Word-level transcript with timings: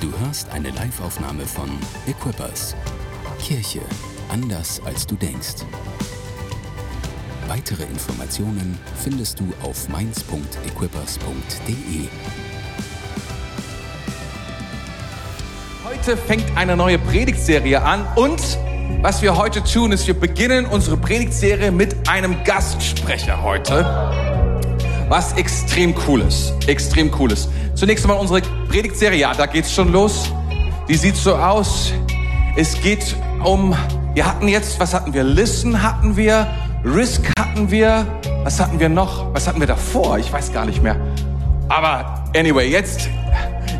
Du 0.00 0.12
hörst 0.24 0.48
eine 0.50 0.70
Live-Aufnahme 0.70 1.44
von 1.44 1.68
Equippers. 2.06 2.76
Kirche 3.40 3.80
anders 4.28 4.80
als 4.84 5.08
du 5.08 5.16
denkst. 5.16 5.64
Weitere 7.48 7.82
Informationen 7.82 8.78
findest 8.94 9.40
du 9.40 9.52
auf 9.60 9.88
mainz.equippers.de. 9.88 12.08
Heute 15.84 16.16
fängt 16.16 16.56
eine 16.56 16.76
neue 16.76 17.00
Predigtserie 17.00 17.82
an 17.82 18.06
und 18.14 18.40
was 19.02 19.20
wir 19.20 19.36
heute 19.36 19.64
tun, 19.64 19.90
ist, 19.90 20.06
wir 20.06 20.14
beginnen 20.14 20.66
unsere 20.66 20.96
Predigtserie 20.96 21.72
mit 21.72 22.08
einem 22.08 22.44
Gastsprecher 22.44 23.42
heute. 23.42 23.84
Was 25.08 25.32
extrem 25.32 25.92
cool 26.06 26.20
ist. 26.20 26.52
Extrem 26.68 27.10
cool 27.18 27.32
ist. 27.32 27.48
Zunächst 27.78 28.04
einmal 28.04 28.18
unsere 28.18 28.42
Predigtserie. 28.68 29.20
Ja, 29.20 29.34
da 29.34 29.46
geht's 29.46 29.72
schon 29.72 29.92
los. 29.92 30.32
Die 30.88 30.96
sieht 30.96 31.14
so 31.14 31.36
aus. 31.36 31.92
Es 32.56 32.74
geht 32.80 33.14
um, 33.44 33.72
wir 34.14 34.26
hatten 34.26 34.48
jetzt, 34.48 34.80
was 34.80 34.92
hatten 34.92 35.14
wir? 35.14 35.22
Listen 35.22 35.80
hatten 35.80 36.16
wir, 36.16 36.48
Risk 36.84 37.30
hatten 37.38 37.70
wir, 37.70 38.04
was 38.42 38.58
hatten 38.58 38.80
wir 38.80 38.88
noch? 38.88 39.32
Was 39.32 39.46
hatten 39.46 39.60
wir 39.60 39.68
davor? 39.68 40.18
Ich 40.18 40.32
weiß 40.32 40.52
gar 40.52 40.66
nicht 40.66 40.82
mehr. 40.82 40.96
Aber 41.68 42.24
anyway, 42.36 42.68
jetzt 42.68 43.08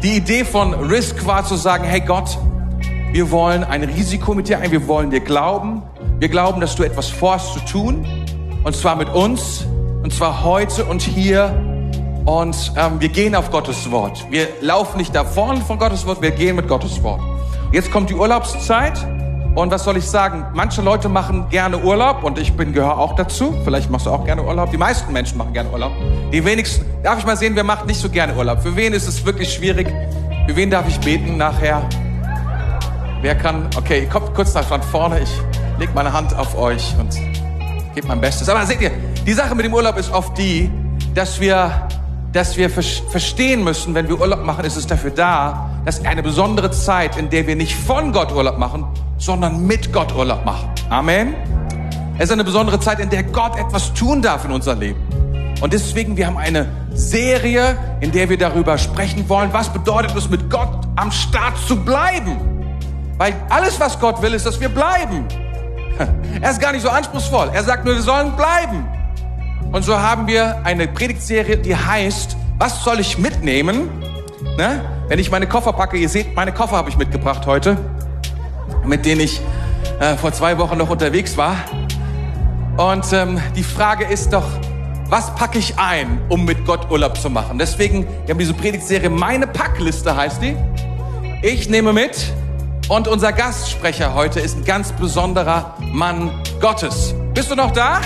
die 0.05 0.19
Idee 0.19 0.45
von 0.45 0.75
Risk 0.75 1.27
war 1.27 1.45
zu 1.45 1.57
sagen, 1.57 1.83
hey 1.83 2.01
Gott, 2.01 2.39
wir 3.11 3.33
wollen 3.33 3.65
ein 3.65 3.83
Risiko 3.83 4.33
mit 4.33 4.49
dir 4.49 4.61
ein, 4.61 4.71
wir 4.71 4.87
wollen 4.87 5.11
dir 5.11 5.21
glauben. 5.21 5.83
Wir 6.21 6.29
glauben, 6.29 6.61
dass 6.61 6.77
du 6.77 6.85
etwas 6.85 7.09
vorhast 7.09 7.55
zu 7.55 7.61
tun. 7.65 8.07
Und 8.63 8.77
zwar 8.77 8.95
mit 8.95 9.09
uns. 9.09 9.67
Und 10.05 10.13
zwar 10.13 10.45
heute 10.45 10.85
und 10.85 11.03
hier. 11.03 11.68
Und 12.29 12.75
ähm, 12.77 13.01
wir 13.01 13.09
gehen 13.09 13.35
auf 13.35 13.51
Gottes 13.51 13.91
Wort. 13.91 14.27
Wir 14.31 14.49
laufen 14.61 14.99
nicht 14.99 15.15
da 15.15 15.25
vorne 15.25 15.63
von 15.63 15.79
Gottes 15.79 16.05
Wort, 16.05 16.21
wir 16.21 16.31
gehen 16.31 16.57
mit 16.57 16.69
Gottes 16.69 17.03
Wort. 17.03 17.23
Jetzt 17.73 17.91
kommt 17.91 18.11
die 18.11 18.15
Urlaubszeit. 18.15 18.99
Und 19.55 19.71
was 19.71 19.85
soll 19.85 19.97
ich 19.97 20.05
sagen? 20.05 20.45
Manche 20.53 20.83
Leute 20.83 21.09
machen 21.09 21.49
gerne 21.49 21.79
Urlaub 21.79 22.23
und 22.25 22.39
ich 22.39 22.53
bin 22.53 22.75
gehöre 22.75 22.99
auch 22.99 23.17
dazu. 23.17 23.55
Vielleicht 23.65 23.89
machst 23.89 24.05
du 24.05 24.11
auch 24.11 24.27
gerne 24.27 24.43
Urlaub. 24.43 24.71
Die 24.71 24.77
meisten 24.77 25.11
Menschen 25.11 25.39
machen 25.39 25.55
gerne 25.55 25.71
Urlaub. 25.71 25.93
Die 26.31 26.45
wenigsten, 26.45 26.85
darf 27.03 27.19
ich 27.19 27.25
mal 27.25 27.39
sehen, 27.39 27.57
wer 27.57 27.65
macht 27.65 27.87
nicht 27.87 27.99
so 27.99 28.11
gerne 28.11 28.37
Urlaub? 28.37 28.61
Für 28.61 28.77
wen 28.77 28.93
ist 28.93 29.09
es 29.09 29.25
wirklich 29.25 29.51
schwierig? 29.51 29.89
Für 30.47 30.55
wen 30.55 30.71
darf 30.71 30.87
ich 30.87 31.01
beten 31.01 31.39
nachher? 31.39 31.83
Wer 33.23 33.37
kann? 33.37 33.71
Okay, 33.75 34.07
kommt 34.07 34.35
kurz 34.35 34.53
nach 34.53 34.65
vorne. 34.85 35.21
Ich 35.21 35.31
leg 35.79 35.95
meine 35.95 36.13
Hand 36.13 36.37
auf 36.37 36.59
euch 36.59 36.95
und 37.01 37.17
gebe 37.95 38.07
mein 38.07 38.21
Bestes. 38.21 38.51
Aber 38.51 38.67
seht 38.67 38.83
ihr, 38.83 38.91
die 39.25 39.33
Sache 39.33 39.55
mit 39.55 39.65
dem 39.65 39.73
Urlaub 39.73 39.97
ist 39.97 40.13
oft 40.13 40.37
die, 40.37 40.71
dass 41.15 41.41
wir, 41.41 41.89
dass 42.33 42.57
wir 42.57 42.69
verstehen 42.69 43.65
müssen, 43.65 43.95
wenn 43.95 44.09
wir 44.09 44.21
Urlaub 44.21 44.45
machen, 44.45 44.65
ist 44.65 44.77
es 44.77 44.87
dafür 44.87 45.11
da, 45.11 45.71
dass 45.85 46.05
eine 46.05 46.23
besondere 46.23 46.71
Zeit, 46.71 47.17
in 47.17 47.31
der 47.31 47.47
wir 47.47 47.57
nicht 47.57 47.75
von 47.75 48.13
Gott 48.13 48.33
Urlaub 48.33 48.59
machen, 48.59 48.87
sondern 49.17 49.67
mit 49.67 49.93
Gott 49.93 50.15
Urlaub 50.15 50.45
machen. 50.45 50.69
Amen. 50.91 51.35
Es 52.19 52.25
ist 52.25 52.33
eine 52.33 52.45
besondere 52.45 52.81
Zeit, 52.81 53.01
in 53.01 53.11
der 53.11 53.23
Gott 53.23 53.57
etwas 53.57 53.95
tun 53.95 54.21
darf 54.21 54.45
in 54.45 54.51
unser 54.51 54.75
Leben. 54.75 55.01
Und 55.61 55.73
deswegen, 55.73 56.17
wir 56.17 56.27
haben 56.27 56.37
eine 56.37 56.69
Serie, 56.93 57.77
in 58.01 58.13
der 58.13 58.29
wir 58.29 58.39
darüber 58.39 58.77
sprechen 58.77 59.29
wollen, 59.29 59.53
was 59.53 59.73
bedeutet 59.73 60.15
es, 60.17 60.29
mit 60.29 60.51
Gott 60.51 60.87
am 60.97 61.11
Start 61.11 61.57
zu 61.67 61.77
bleiben. 61.77 62.39
Weil 63.17 63.35
alles, 63.49 63.81
was 63.81 63.99
Gott 63.99 64.21
will, 64.23 64.35
ist, 64.35 64.47
dass 64.47 64.61
wir 64.61 64.69
bleiben. 64.69 65.27
Er 66.41 66.53
ist 66.53 66.61
gar 66.61 66.71
nicht 66.71 66.83
so 66.83 66.89
anspruchsvoll. 66.89 67.51
Er 67.53 67.65
sagt 67.65 67.85
nur, 67.85 67.95
wir 67.95 68.03
sollen 68.03 68.37
bleiben. 68.37 68.87
Und 69.71 69.85
so 69.85 69.99
haben 69.99 70.27
wir 70.27 70.65
eine 70.65 70.89
Predigtserie, 70.89 71.59
die 71.59 71.77
heißt, 71.77 72.37
was 72.59 72.83
soll 72.83 73.01
ich 73.01 73.19
mitnehmen? 73.19 73.91
Ne? 74.57 74.83
Wenn 75.09 75.19
ich 75.19 75.31
meine 75.31 75.47
Koffer 75.47 75.75
packe, 75.75 75.99
ihr 75.99 76.09
seht, 76.09 76.35
meine 76.35 76.53
Koffer 76.53 76.77
habe 76.77 76.89
ich 76.89 76.97
mitgebracht 76.97 77.47
heute, 77.47 77.77
mit 78.85 79.05
denen 79.05 79.21
ich 79.21 79.41
äh, 80.01 80.17
vor 80.17 80.33
zwei 80.33 80.57
Wochen 80.59 80.79
noch 80.79 80.89
unterwegs 80.89 81.37
war. 81.37 81.57
Und 82.79 83.13
ähm, 83.13 83.41
die 83.57 83.63
Frage 83.63 84.05
ist 84.05 84.33
doch, 84.33 84.47
was 85.11 85.35
packe 85.35 85.59
ich 85.59 85.79
ein, 85.79 86.21
um 86.29 86.47
mit 86.47 86.65
Gott 86.65 86.91
Urlaub 86.91 87.19
zu 87.19 87.29
machen? 87.29 87.59
Deswegen, 87.59 88.07
wir 88.25 88.35
haben 88.35 88.39
diese 88.39 88.55
Predigtserie, 88.55 89.11
meine 89.11 89.47
Packliste 89.47 90.17
heißt 90.17 90.41
die. 90.43 90.57
Ich 91.43 91.69
nehme 91.69 91.93
mit, 91.93 92.33
und 92.89 93.07
unser 93.07 93.33
Gastsprecher 93.33 94.15
heute 94.15 94.41
ist 94.41 94.57
ein 94.57 94.65
ganz 94.65 94.93
besonderer 94.93 95.75
Mann 95.93 96.31
Gottes. 96.59 97.15
Bist 97.35 97.51
du 97.51 97.55
noch 97.55 97.71
da? 97.71 98.01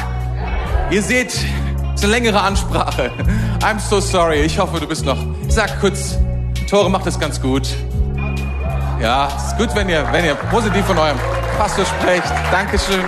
Ihr 0.90 1.02
seht, 1.02 1.34
ist 2.02 2.06
eine 2.06 2.14
längere 2.14 2.40
Ansprache. 2.40 3.12
I'm 3.60 3.78
so 3.78 4.00
sorry. 4.00 4.40
Ich 4.40 4.58
hoffe, 4.58 4.80
du 4.80 4.88
bist 4.88 5.04
noch. 5.04 5.18
Sag 5.46 5.80
kurz, 5.80 6.18
Tore 6.68 6.90
macht 6.90 7.06
es 7.06 7.16
ganz 7.16 7.40
gut. 7.40 7.68
Ja, 9.00 9.28
es 9.36 9.44
ist 9.44 9.56
gut, 9.56 9.68
wenn 9.76 9.88
ihr, 9.88 10.04
wenn 10.10 10.24
ihr 10.24 10.34
positiv 10.34 10.84
von 10.84 10.98
eurem 10.98 11.16
Pastor 11.56 11.84
sprecht. 11.84 12.24
Dankeschön. 12.50 13.04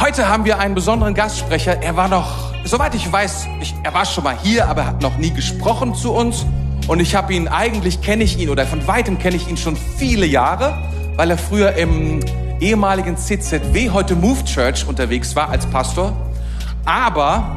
Heute 0.00 0.26
haben 0.30 0.46
wir 0.46 0.58
einen 0.58 0.74
besonderen 0.74 1.12
Gastsprecher. 1.12 1.82
Er 1.82 1.94
war 1.94 2.08
noch, 2.08 2.54
soweit 2.64 2.94
ich 2.94 3.12
weiß, 3.12 3.48
ich, 3.60 3.74
er 3.82 3.92
war 3.92 4.06
schon 4.06 4.24
mal 4.24 4.36
hier, 4.42 4.68
aber 4.68 4.86
hat 4.86 5.02
noch 5.02 5.18
nie 5.18 5.30
gesprochen 5.30 5.94
zu 5.94 6.14
uns. 6.14 6.46
Und 6.88 7.00
ich 7.00 7.14
habe 7.14 7.34
ihn, 7.34 7.48
eigentlich 7.48 8.00
kenne 8.00 8.24
ich 8.24 8.38
ihn 8.38 8.48
oder 8.48 8.64
von 8.64 8.86
weitem 8.86 9.18
kenne 9.18 9.36
ich 9.36 9.46
ihn 9.46 9.58
schon 9.58 9.76
viele 9.76 10.24
Jahre, 10.24 10.72
weil 11.16 11.30
er 11.30 11.36
früher 11.36 11.74
im 11.74 12.20
ehemaligen 12.62 13.16
CZW, 13.16 13.90
heute 13.90 14.14
Move 14.14 14.44
Church 14.44 14.86
unterwegs 14.86 15.34
war 15.34 15.48
als 15.50 15.66
Pastor. 15.66 16.12
Aber 16.84 17.56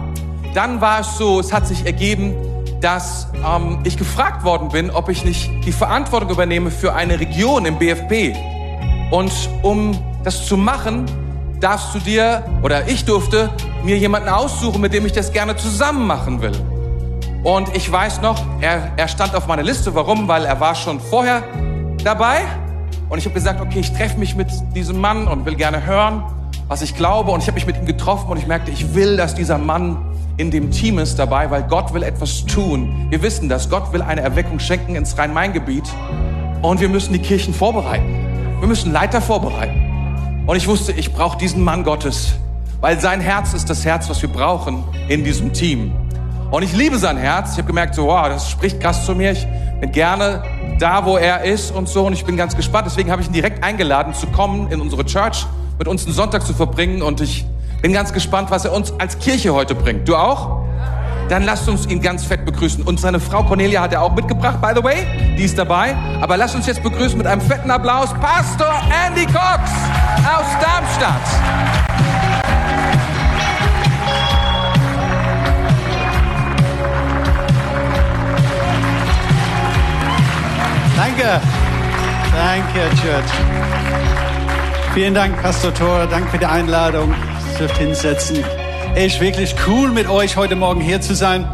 dann 0.55 0.81
war 0.81 1.01
es 1.01 1.17
so, 1.17 1.39
es 1.39 1.53
hat 1.53 1.67
sich 1.67 1.85
ergeben, 1.85 2.33
dass 2.81 3.27
ähm, 3.45 3.79
ich 3.83 3.97
gefragt 3.97 4.43
worden 4.43 4.69
bin, 4.69 4.89
ob 4.89 5.09
ich 5.09 5.23
nicht 5.23 5.49
die 5.65 5.71
Verantwortung 5.71 6.31
übernehme 6.31 6.71
für 6.71 6.93
eine 6.93 7.19
Region 7.19 7.65
im 7.65 7.77
BFP. 7.77 8.35
Und 9.11 9.31
um 9.61 9.97
das 10.23 10.47
zu 10.47 10.57
machen, 10.57 11.05
darfst 11.59 11.93
du 11.93 11.99
dir 11.99 12.43
oder 12.63 12.87
ich 12.87 13.05
durfte 13.05 13.51
mir 13.83 13.97
jemanden 13.97 14.29
aussuchen, 14.29 14.81
mit 14.81 14.93
dem 14.93 15.05
ich 15.05 15.11
das 15.11 15.31
gerne 15.31 15.55
zusammen 15.55 16.07
machen 16.07 16.41
will. 16.41 16.53
Und 17.43 17.75
ich 17.75 17.91
weiß 17.91 18.21
noch, 18.21 18.43
er, 18.59 18.91
er 18.97 19.07
stand 19.07 19.35
auf 19.35 19.45
meiner 19.45 19.63
Liste. 19.63 19.93
Warum? 19.93 20.27
Weil 20.27 20.45
er 20.45 20.59
war 20.59 20.73
schon 20.73 20.99
vorher 20.99 21.43
dabei. 22.03 22.41
Und 23.09 23.17
ich 23.17 23.25
habe 23.25 23.33
gesagt, 23.33 23.61
okay, 23.61 23.79
ich 23.79 23.93
treffe 23.93 24.17
mich 24.17 24.35
mit 24.35 24.47
diesem 24.75 24.99
Mann 24.99 25.27
und 25.27 25.45
will 25.45 25.55
gerne 25.55 25.85
hören, 25.85 26.23
was 26.67 26.81
ich 26.81 26.95
glaube. 26.95 27.31
Und 27.31 27.41
ich 27.41 27.47
habe 27.47 27.55
mich 27.55 27.67
mit 27.67 27.77
ihm 27.77 27.85
getroffen 27.85 28.29
und 28.29 28.37
ich 28.37 28.47
merkte, 28.47 28.71
ich 28.71 28.95
will, 28.95 29.17
dass 29.17 29.35
dieser 29.35 29.57
Mann 29.57 29.97
in 30.37 30.51
dem 30.51 30.71
Team 30.71 30.99
ist 30.99 31.17
dabei, 31.17 31.49
weil 31.49 31.63
Gott 31.63 31.93
will 31.93 32.03
etwas 32.03 32.45
tun. 32.45 33.07
Wir 33.09 33.21
wissen 33.21 33.47
das. 33.47 33.69
Gott 33.69 33.93
will 33.93 34.01
eine 34.01 34.21
Erweckung 34.21 34.59
schenken 34.59 34.95
ins 34.95 35.17
Rhein-Main-Gebiet. 35.17 35.85
Und 36.61 36.81
wir 36.81 36.89
müssen 36.89 37.13
die 37.13 37.19
Kirchen 37.19 37.53
vorbereiten. 37.53 38.57
Wir 38.59 38.67
müssen 38.67 38.91
Leiter 38.91 39.21
vorbereiten. 39.21 40.43
Und 40.47 40.57
ich 40.57 40.67
wusste, 40.67 40.91
ich 40.91 41.13
brauche 41.13 41.37
diesen 41.37 41.63
Mann 41.63 41.83
Gottes, 41.83 42.35
weil 42.81 42.99
sein 42.99 43.21
Herz 43.21 43.53
ist 43.53 43.69
das 43.69 43.85
Herz, 43.85 44.09
was 44.09 44.21
wir 44.21 44.29
brauchen 44.29 44.83
in 45.07 45.23
diesem 45.23 45.53
Team. 45.53 45.91
Und 46.51 46.63
ich 46.63 46.73
liebe 46.73 46.97
sein 46.97 47.17
Herz. 47.17 47.53
Ich 47.53 47.57
habe 47.57 47.67
gemerkt, 47.67 47.95
so, 47.95 48.07
wow, 48.07 48.27
das 48.27 48.49
spricht 48.49 48.79
krass 48.79 49.05
zu 49.05 49.15
mir. 49.15 49.31
Ich 49.31 49.47
gerne 49.91 50.43
da, 50.79 51.05
wo 51.05 51.17
er 51.17 51.43
ist 51.43 51.71
und 51.71 51.87
so. 51.87 52.05
Und 52.05 52.13
ich 52.13 52.25
bin 52.25 52.37
ganz 52.37 52.55
gespannt. 52.55 52.85
Deswegen 52.87 53.11
habe 53.11 53.21
ich 53.21 53.27
ihn 53.27 53.33
direkt 53.33 53.63
eingeladen, 53.63 54.13
zu 54.13 54.27
kommen 54.27 54.71
in 54.71 54.81
unsere 54.81 55.05
Church, 55.05 55.45
mit 55.77 55.87
uns 55.87 56.05
einen 56.05 56.13
Sonntag 56.13 56.45
zu 56.45 56.53
verbringen. 56.53 57.01
Und 57.01 57.21
ich 57.21 57.45
bin 57.81 57.93
ganz 57.93 58.13
gespannt, 58.13 58.51
was 58.51 58.65
er 58.65 58.73
uns 58.73 58.93
als 58.99 59.19
Kirche 59.19 59.53
heute 59.53 59.75
bringt. 59.75 60.07
Du 60.07 60.15
auch? 60.15 60.63
Dann 61.29 61.43
lasst 61.43 61.67
uns 61.67 61.87
ihn 61.87 62.01
ganz 62.01 62.23
fett 62.23 62.45
begrüßen. 62.45 62.83
Und 62.83 62.99
seine 62.99 63.19
Frau 63.19 63.43
Cornelia 63.43 63.81
hat 63.81 63.93
er 63.93 64.01
auch 64.01 64.13
mitgebracht, 64.13 64.61
by 64.61 64.71
the 64.75 64.83
way. 64.83 65.35
Die 65.37 65.43
ist 65.43 65.57
dabei. 65.57 65.95
Aber 66.21 66.37
lasst 66.37 66.55
uns 66.55 66.67
jetzt 66.67 66.83
begrüßen 66.83 67.17
mit 67.17 67.25
einem 67.25 67.41
fetten 67.41 67.71
Applaus 67.71 68.13
Pastor 68.13 68.81
Andy 69.07 69.25
Cox 69.25 69.71
aus 70.23 70.45
Darmstadt. 70.61 71.84
Danke. 81.17 81.41
Danke, 82.33 82.95
Church. 83.01 83.31
Vielen 84.93 85.13
Dank, 85.13 85.41
Pastor 85.41 85.73
Thor. 85.73 86.07
Danke 86.07 86.29
für 86.29 86.37
die 86.37 86.45
Einladung. 86.45 87.13
Ich 87.51 87.57
dürft 87.57 87.77
hinsetzen. 87.77 88.43
Ist 88.95 89.21
wirklich 89.21 89.55
cool, 89.65 89.91
mit 89.91 90.09
euch 90.09 90.35
heute 90.35 90.57
Morgen 90.57 90.81
hier 90.81 90.99
zu 90.99 91.15
sein. 91.15 91.47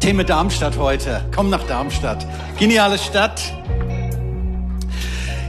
Thema 0.00 0.24
Darmstadt 0.24 0.78
heute. 0.78 1.22
Komm 1.34 1.50
nach 1.50 1.64
Darmstadt. 1.64 2.26
Geniale 2.58 2.96
Stadt. 2.96 3.42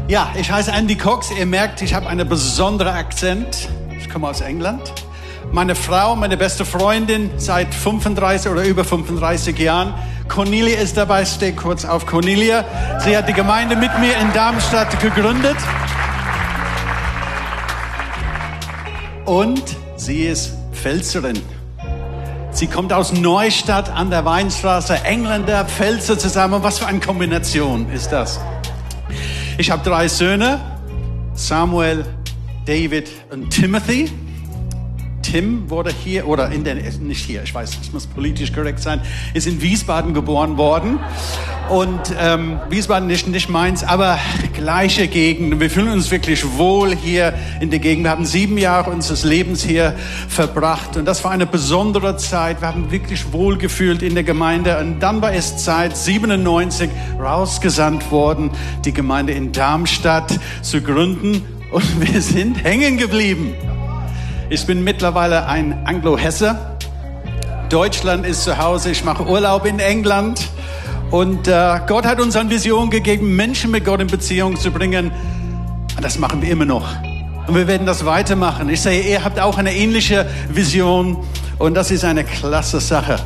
Ja, 0.10 0.34
ich 0.38 0.52
heiße 0.52 0.72
Andy 0.72 0.98
Cox. 0.98 1.32
Ihr 1.32 1.46
merkt, 1.46 1.82
ich 1.82 1.94
habe 1.94 2.08
einen 2.08 2.28
besonderen 2.28 2.94
Akzent. 2.94 3.70
Ich 3.98 4.10
komme 4.10 4.28
aus 4.28 4.42
England. 4.42 4.92
Meine 5.54 5.76
Frau, 5.76 6.18
meine 6.18 6.36
beste 6.36 6.66
Freundin 6.66 7.32
seit 7.38 7.74
35 7.74 8.52
oder 8.52 8.64
über 8.66 8.84
35 8.84 9.58
Jahren 9.60 9.94
Cornelia 10.34 10.80
ist 10.80 10.98
dabei. 10.98 11.26
Steh 11.26 11.52
kurz 11.52 11.86
auf 11.86 12.08
Cornelia. 12.08 12.66
Sie 12.98 13.16
hat 13.16 13.30
die 13.30 13.34
Gemeinde 13.34 13.76
mit 13.76 13.92
mir 14.00 14.18
in 14.18 14.34
Darmstadt 14.34 15.00
gegründet. 15.00 15.56
Und 19.26 19.62
sie 19.96 20.24
ist 20.24 20.54
Pfälzerin. 20.72 21.40
Sie 22.50 22.66
kommt 22.66 22.92
aus 22.94 23.14
Neustadt 23.14 23.92
an 23.92 24.10
der 24.10 24.26
Weinstraße, 24.26 25.04
Engländer, 25.04 25.66
Pfälzer 25.66 26.18
zusammen. 26.18 26.64
Was 26.64 26.80
für 26.80 26.88
eine 26.88 27.00
Kombination 27.00 27.92
ist 27.92 28.12
das? 28.12 28.40
Ich 29.60 29.70
habe 29.70 29.84
drei 29.84 30.08
Söhne, 30.08 30.60
Samuel, 31.36 32.06
David 32.66 33.08
und 33.30 33.52
Timothy. 33.52 34.12
Tim 35.34 35.68
wurde 35.68 35.92
hier, 35.92 36.28
oder 36.28 36.52
in 36.52 36.64
der, 36.64 36.76
nicht 36.76 37.26
hier, 37.26 37.42
ich 37.42 37.56
weiß, 37.56 37.80
es 37.82 37.92
muss 37.92 38.06
politisch 38.06 38.54
korrekt 38.54 38.80
sein, 38.80 39.02
ist 39.34 39.48
in 39.48 39.64
Wiesbaden 39.64 40.14
geboren 40.14 40.58
worden. 40.58 41.00
Und 41.72 42.14
ähm, 42.20 42.60
Wiesbaden 42.70 43.10
ist 43.10 43.28
nicht 43.28 43.50
meins, 43.50 43.84
aber 43.84 44.20
gleiche 44.54 45.08
Gegend. 45.08 45.60
Wir 45.60 45.72
fühlen 45.72 45.92
uns 45.92 46.12
wirklich 46.12 46.46
wohl 46.56 46.96
hier 46.96 47.34
in 47.62 47.72
der 47.72 47.80
Gegend. 47.80 48.04
Wir 48.04 48.12
haben 48.12 48.28
sieben 48.28 48.60
Jahre 48.60 48.92
unseres 48.92 49.24
Lebens 49.24 49.64
hier 49.64 49.96
verbracht. 50.30 50.98
Und 50.98 51.06
das 51.06 51.24
war 51.24 51.32
eine 51.32 51.48
besondere 51.48 52.16
Zeit. 52.18 52.62
Wir 52.62 52.68
haben 52.68 52.92
wirklich 52.92 53.34
wohl 53.34 53.58
gefühlt 53.58 54.04
in 54.04 54.14
der 54.14 54.24
Gemeinde. 54.24 54.78
Und 54.78 55.00
dann 55.00 55.20
war 55.24 55.34
es 55.34 55.58
Zeit, 55.58 55.98
97 55.98 56.92
rausgesandt 57.20 58.12
worden, 58.12 58.52
die 58.86 58.94
Gemeinde 58.94 59.34
in 59.34 59.52
Darmstadt 59.52 60.40
zu 60.62 60.80
gründen. 60.82 61.42
Und 61.72 62.14
wir 62.14 62.22
sind 62.22 62.64
hängen 62.64 63.00
geblieben. 63.00 63.56
Ich 64.50 64.66
bin 64.66 64.84
mittlerweile 64.84 65.46
ein 65.48 65.86
Anglo-Hesse. 65.86 66.58
Deutschland 67.70 68.26
ist 68.26 68.44
zu 68.44 68.58
Hause. 68.58 68.92
Ich 68.92 69.04
mache 69.04 69.26
Urlaub 69.26 69.66
in 69.66 69.80
England. 69.80 70.50
Und 71.12 71.48
äh, 71.48 71.80
Gott 71.88 72.06
hat 72.06 72.20
uns 72.20 72.36
eine 72.36 72.50
Vision 72.50 72.90
gegeben, 72.90 73.36
Menschen 73.36 73.72
mit 73.72 73.86
Gott 73.86 74.02
in 74.02 74.08
Beziehung 74.08 74.58
zu 74.58 74.72
bringen. 74.72 75.12
Und 75.96 76.04
das 76.04 76.18
machen 76.18 76.42
wir 76.42 76.50
immer 76.50 76.66
noch. 76.66 76.88
Und 77.48 77.56
wir 77.56 77.68
werden 77.68 77.88
das 77.88 78.06
weitermachen. 78.06 78.70
Ich 78.70 78.82
sehe, 78.82 79.02
ihr 79.02 79.24
habt 79.24 79.40
auch 79.40 79.58
eine 79.58 79.74
ähnliche 79.74 80.28
Vision. 80.50 81.24
Und 81.58 81.76
das 81.76 81.92
ist 81.92 82.04
eine 82.04 82.24
klasse 82.24 82.80
Sache. 82.80 83.18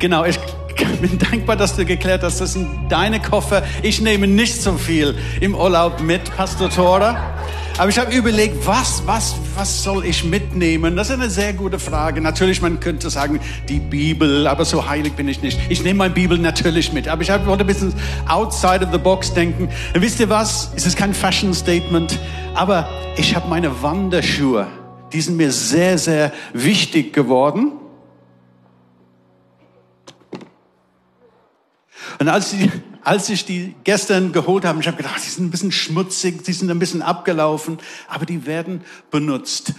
Genau, 0.00 0.24
ich 0.24 0.38
bin 1.00 1.18
dankbar, 1.18 1.56
dass 1.56 1.76
du 1.76 1.84
geklärt 1.84 2.22
hast, 2.22 2.40
das 2.40 2.54
sind 2.54 2.68
deine 2.88 3.20
Koffer. 3.20 3.62
Ich 3.82 4.00
nehme 4.00 4.26
nicht 4.26 4.60
so 4.60 4.72
viel 4.72 5.14
im 5.40 5.54
Urlaub 5.54 6.00
mit, 6.00 6.34
Pastor 6.36 6.68
Tora. 6.68 7.16
Aber 7.78 7.88
ich 7.88 7.98
habe 7.98 8.12
überlegt, 8.12 8.66
was, 8.66 9.02
was, 9.06 9.34
was 9.56 9.82
soll 9.82 10.04
ich 10.04 10.24
mitnehmen? 10.24 10.96
Das 10.96 11.10
ist 11.10 11.14
eine 11.14 11.30
sehr 11.30 11.52
gute 11.52 11.78
Frage. 11.78 12.20
Natürlich, 12.20 12.60
man 12.60 12.80
könnte 12.80 13.10
sagen, 13.10 13.40
die 13.68 13.78
Bibel, 13.78 14.46
aber 14.46 14.64
so 14.64 14.88
heilig 14.88 15.14
bin 15.14 15.28
ich 15.28 15.42
nicht. 15.42 15.58
Ich 15.68 15.82
nehme 15.82 15.98
meine 15.98 16.14
Bibel 16.14 16.38
natürlich 16.38 16.92
mit. 16.92 17.08
Aber 17.08 17.22
ich 17.22 17.28
wollte 17.28 17.64
ein 17.64 17.66
bisschen 17.66 17.94
outside 18.26 18.84
of 18.84 18.92
the 18.92 18.98
box 18.98 19.32
denken. 19.32 19.68
Und 19.94 20.00
wisst 20.00 20.20
ihr 20.20 20.28
was? 20.28 20.72
Es 20.76 20.86
ist 20.86 20.96
kein 20.96 21.14
Fashion 21.14 21.54
Statement, 21.54 22.18
aber 22.54 22.88
ich 23.16 23.34
habe 23.34 23.48
meine 23.48 23.82
Wanderschuhe. 23.82 24.66
Die 25.12 25.20
sind 25.20 25.36
mir 25.36 25.52
sehr, 25.52 25.98
sehr 25.98 26.32
wichtig 26.52 27.12
geworden. 27.12 27.72
Und 32.18 32.28
als 32.28 32.50
die, 32.50 32.70
als 33.04 33.28
ich 33.28 33.44
die 33.44 33.74
gestern 33.84 34.32
geholt 34.32 34.64
habe, 34.64 34.80
ich 34.80 34.86
habe 34.86 34.96
gedacht, 34.96 35.20
die 35.24 35.30
sind 35.30 35.46
ein 35.46 35.50
bisschen 35.50 35.72
schmutzig, 35.72 36.42
die 36.44 36.52
sind 36.52 36.70
ein 36.70 36.78
bisschen 36.78 37.02
abgelaufen, 37.02 37.78
aber 38.08 38.26
die 38.26 38.46
werden 38.46 38.82
benutzt. 39.10 39.74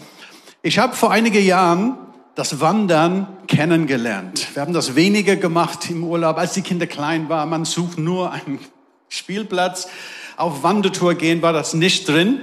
Ich 0.62 0.80
habe 0.80 0.95
vor 0.95 1.12
einigen 1.12 1.44
Jahren 1.44 1.98
das 2.36 2.60
Wandern 2.60 3.27
kennengelernt. 3.48 4.48
Wir 4.54 4.62
haben 4.62 4.74
das 4.74 4.95
weniger 4.95 5.36
gemacht 5.36 5.89
im 5.89 6.04
Urlaub, 6.04 6.38
als 6.38 6.54
die 6.54 6.62
Kinder 6.62 6.86
klein 6.86 7.30
waren. 7.30 7.50
Man 7.50 7.66
sucht 7.66 7.98
nur 7.98 8.31
einen 8.31 8.60
Spielplatz. 9.07 9.88
Auf 10.38 10.63
Wandertour 10.63 11.16
gehen 11.16 11.42
war 11.42 11.54
das 11.54 11.74
nicht 11.74 12.07
drin. 12.07 12.39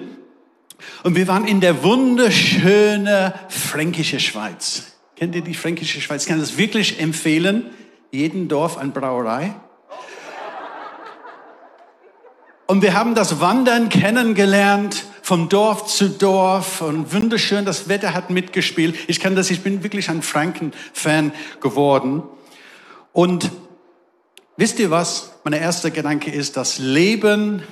Und 1.05 1.15
wir 1.15 1.29
waren 1.29 1.47
in 1.47 1.61
der 1.61 1.83
wunderschöne 1.85 3.35
fränkische 3.49 4.19
Schweiz. 4.19 4.95
Kennt 5.17 5.35
ihr 5.35 5.43
die 5.43 5.55
fränkische 5.55 6.01
Schweiz? 6.01 6.23
Ich 6.23 6.29
kann 6.29 6.41
das 6.41 6.57
wirklich 6.57 6.99
empfehlen. 6.99 7.67
Jeden 8.11 8.49
Dorf 8.49 8.79
eine 8.79 8.91
Brauerei. 8.91 9.55
Und 12.67 12.83
wir 12.83 12.95
haben 12.95 13.15
das 13.15 13.41
Wandern 13.41 13.89
kennengelernt, 13.89 15.05
vom 15.23 15.49
Dorf 15.49 15.87
zu 15.87 16.09
Dorf 16.09 16.81
und 16.81 17.13
wunderschön, 17.13 17.65
das 17.65 17.89
Wetter 17.89 18.13
hat 18.13 18.31
mitgespielt. 18.31 18.97
Ich 19.07 19.21
kann 19.21 19.37
das, 19.37 19.51
ich 19.51 19.63
bin 19.63 19.83
wirklich 19.83 20.09
ein 20.11 20.23
Franken-Fan 20.23 21.33
geworden. 21.61 22.23
Und 23.13 23.51
wisst 24.57 24.79
ihr 24.81 24.91
was? 24.91 25.33
Mein 25.45 25.55
erster 25.55 25.91
Gedanke 25.91 26.31
ist, 26.31 26.57
das 26.57 26.79
Leben 26.79 27.63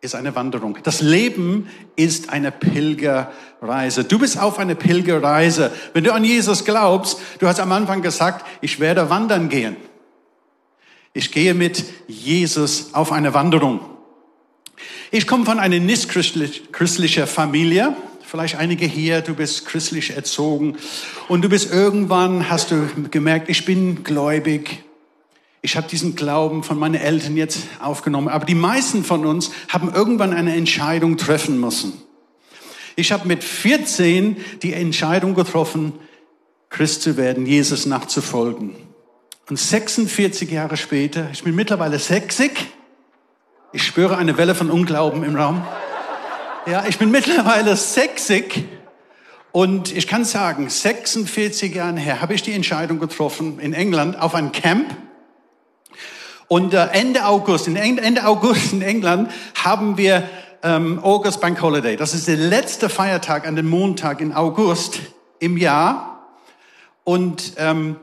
ist 0.00 0.14
eine 0.14 0.34
Wanderung. 0.34 0.78
Das 0.82 1.00
Leben 1.00 1.68
ist 1.96 2.28
eine 2.28 2.52
Pilgerreise. 2.52 4.04
Du 4.04 4.18
bist 4.18 4.38
auf 4.38 4.58
eine 4.58 4.74
Pilgerreise. 4.74 5.72
Wenn 5.94 6.04
du 6.04 6.12
an 6.12 6.24
Jesus 6.24 6.64
glaubst, 6.64 7.18
du 7.38 7.46
hast 7.46 7.60
am 7.60 7.72
Anfang 7.72 8.02
gesagt, 8.02 8.44
ich 8.60 8.80
werde 8.80 9.08
wandern 9.08 9.48
gehen. 9.48 9.76
Ich 11.14 11.32
gehe 11.32 11.54
mit 11.54 11.84
Jesus 12.06 12.92
auf 12.92 13.12
eine 13.12 13.32
Wanderung. 13.32 13.93
Ich 15.16 15.28
komme 15.28 15.44
von 15.44 15.60
einer 15.60 15.78
nicht 15.78 16.08
christlicher 16.08 17.28
Familie. 17.28 17.94
Vielleicht 18.26 18.56
einige 18.56 18.84
hier, 18.84 19.20
du 19.20 19.34
bist 19.34 19.64
christlich 19.64 20.16
erzogen 20.16 20.76
und 21.28 21.42
du 21.42 21.48
bist 21.48 21.72
irgendwann, 21.72 22.50
hast 22.50 22.72
du 22.72 22.88
gemerkt, 23.12 23.48
ich 23.48 23.64
bin 23.64 24.02
gläubig. 24.02 24.82
Ich 25.62 25.76
habe 25.76 25.86
diesen 25.86 26.16
Glauben 26.16 26.64
von 26.64 26.80
meinen 26.80 26.96
Eltern 26.96 27.36
jetzt 27.36 27.60
aufgenommen. 27.80 28.26
Aber 28.26 28.44
die 28.44 28.56
meisten 28.56 29.04
von 29.04 29.24
uns 29.24 29.52
haben 29.68 29.94
irgendwann 29.94 30.32
eine 30.32 30.56
Entscheidung 30.56 31.16
treffen 31.16 31.60
müssen. 31.60 31.92
Ich 32.96 33.12
habe 33.12 33.28
mit 33.28 33.44
14 33.44 34.36
die 34.64 34.72
Entscheidung 34.72 35.36
getroffen, 35.36 35.92
Christ 36.70 37.02
zu 37.02 37.16
werden, 37.16 37.46
Jesus 37.46 37.86
nachzufolgen. 37.86 38.74
Und 39.48 39.60
46 39.60 40.50
Jahre 40.50 40.76
später, 40.76 41.28
ich 41.32 41.44
bin 41.44 41.54
mittlerweile 41.54 42.00
60, 42.00 42.50
ich 43.74 43.82
spüre 43.82 44.16
eine 44.16 44.38
Welle 44.38 44.54
von 44.54 44.70
Unglauben 44.70 45.24
im 45.24 45.34
Raum. 45.34 45.66
Ja, 46.64 46.84
ich 46.88 46.96
bin 46.96 47.10
mittlerweile 47.10 47.76
60 47.76 48.64
und 49.50 49.94
ich 49.94 50.06
kann 50.06 50.24
sagen, 50.24 50.70
46 50.70 51.74
Jahre 51.74 51.98
her 51.98 52.20
habe 52.20 52.34
ich 52.34 52.42
die 52.42 52.52
Entscheidung 52.52 53.00
getroffen 53.00 53.58
in 53.58 53.74
England 53.74 54.16
auf 54.20 54.36
ein 54.36 54.52
Camp. 54.52 54.96
Und 56.46 56.72
äh, 56.72 56.86
Ende 56.92 57.26
August, 57.26 57.66
in 57.66 57.74
Ende 57.74 58.24
August 58.26 58.72
in 58.72 58.80
England 58.80 59.32
haben 59.56 59.98
wir 59.98 60.22
ähm, 60.62 61.00
August 61.02 61.40
Bank 61.40 61.60
Holiday. 61.60 61.96
Das 61.96 62.14
ist 62.14 62.28
der 62.28 62.36
letzte 62.36 62.88
Feiertag 62.88 63.44
an 63.44 63.56
dem 63.56 63.68
Montag 63.68 64.20
in 64.20 64.32
August 64.32 65.00
im 65.40 65.56
Jahr. 65.56 66.28
Und 67.02 67.54
ähm, 67.56 67.96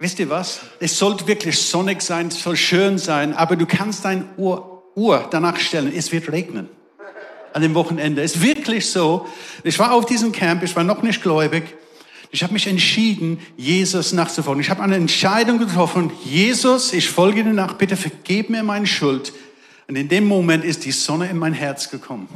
Wisst 0.00 0.18
ihr 0.18 0.30
was? 0.30 0.60
Es 0.80 0.98
sollte 0.98 1.26
wirklich 1.26 1.58
sonnig 1.58 2.00
sein, 2.00 2.28
es 2.28 2.42
soll 2.42 2.56
schön 2.56 2.96
sein, 2.96 3.34
aber 3.34 3.54
du 3.54 3.66
kannst 3.66 4.06
dein 4.06 4.24
Uhr, 4.38 4.82
Uhr 4.94 5.28
danach 5.30 5.58
stellen, 5.58 5.92
es 5.94 6.10
wird 6.10 6.32
regnen. 6.32 6.70
An 7.52 7.60
dem 7.60 7.74
Wochenende. 7.74 8.22
Es 8.22 8.36
ist 8.36 8.42
wirklich 8.42 8.90
so. 8.90 9.26
Ich 9.62 9.78
war 9.78 9.92
auf 9.92 10.06
diesem 10.06 10.32
Camp, 10.32 10.62
ich 10.62 10.74
war 10.74 10.84
noch 10.84 11.02
nicht 11.02 11.22
gläubig. 11.22 11.64
Ich 12.30 12.42
habe 12.42 12.54
mich 12.54 12.66
entschieden, 12.66 13.40
Jesus 13.58 14.12
nachzufolgen. 14.12 14.62
Ich 14.62 14.70
habe 14.70 14.82
eine 14.82 14.94
Entscheidung 14.94 15.58
getroffen. 15.58 16.12
Jesus, 16.24 16.94
ich 16.94 17.10
folge 17.10 17.44
dir 17.44 17.52
nach. 17.52 17.74
Bitte 17.74 17.96
vergib 17.96 18.48
mir 18.48 18.62
meine 18.62 18.86
Schuld. 18.86 19.34
Und 19.86 19.96
in 19.96 20.08
dem 20.08 20.26
Moment 20.26 20.64
ist 20.64 20.84
die 20.84 20.92
Sonne 20.92 21.28
in 21.28 21.36
mein 21.36 21.52
Herz 21.52 21.90
gekommen. 21.90 22.28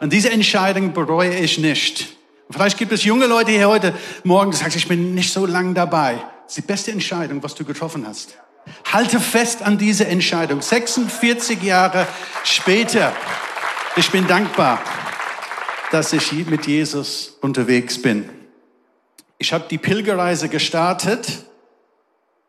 Und 0.00 0.12
diese 0.12 0.30
Entscheidung 0.30 0.94
bereue 0.94 1.34
ich 1.34 1.58
nicht. 1.58 2.16
Vielleicht 2.48 2.78
gibt 2.78 2.92
es 2.92 3.04
junge 3.04 3.26
Leute 3.26 3.50
hier 3.50 3.68
heute 3.68 3.92
Morgen, 4.22 4.52
die 4.52 4.56
sagen, 4.56 4.72
ich 4.76 4.86
bin 4.88 5.14
nicht 5.14 5.32
so 5.32 5.44
lange 5.44 5.74
dabei. 5.74 6.22
Ist 6.46 6.56
die 6.56 6.62
beste 6.62 6.92
Entscheidung, 6.92 7.42
was 7.42 7.54
du 7.54 7.64
getroffen 7.64 8.06
hast. 8.06 8.36
Halte 8.92 9.20
fest 9.20 9.62
an 9.62 9.78
diese 9.78 10.06
Entscheidung. 10.06 10.62
46 10.62 11.62
Jahre 11.62 12.06
später. 12.44 13.12
Ich 13.96 14.10
bin 14.10 14.26
dankbar, 14.26 14.80
dass 15.90 16.12
ich 16.12 16.32
mit 16.46 16.66
Jesus 16.66 17.38
unterwegs 17.40 18.00
bin. 18.00 18.28
Ich 19.38 19.52
habe 19.52 19.66
die 19.68 19.78
Pilgerreise 19.78 20.48
gestartet 20.48 21.44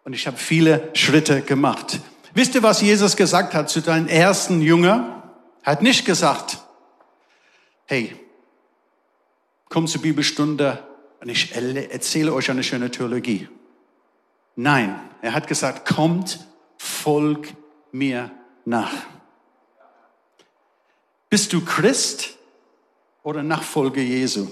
und 0.03 0.13
ich 0.13 0.25
habe 0.27 0.37
viele 0.37 0.89
Schritte 0.93 1.41
gemacht. 1.41 1.99
Wisst 2.33 2.55
ihr, 2.55 2.63
was 2.63 2.81
Jesus 2.81 3.15
gesagt 3.15 3.53
hat 3.53 3.69
zu 3.69 3.81
deinen 3.81 4.07
ersten 4.07 4.61
Jünger? 4.61 5.23
Er 5.63 5.73
hat 5.73 5.81
nicht 5.81 6.05
gesagt, 6.05 6.59
hey, 7.85 8.15
komm 9.69 9.87
zur 9.87 10.01
Bibelstunde 10.01 10.83
und 11.19 11.29
ich 11.29 11.53
erzähle 11.55 12.33
euch 12.33 12.49
eine 12.49 12.63
schöne 12.63 12.91
Theologie. 12.91 13.49
Nein, 14.57 14.99
er 15.21 15.33
hat 15.33 15.47
gesagt, 15.47 15.87
kommt, 15.87 16.39
folg 16.77 17.53
mir 17.91 18.31
nach. 18.65 18.91
Bist 21.29 21.53
du 21.53 21.63
Christ 21.63 22.37
oder 23.21 23.43
Nachfolger 23.43 24.01
Jesu? 24.01 24.47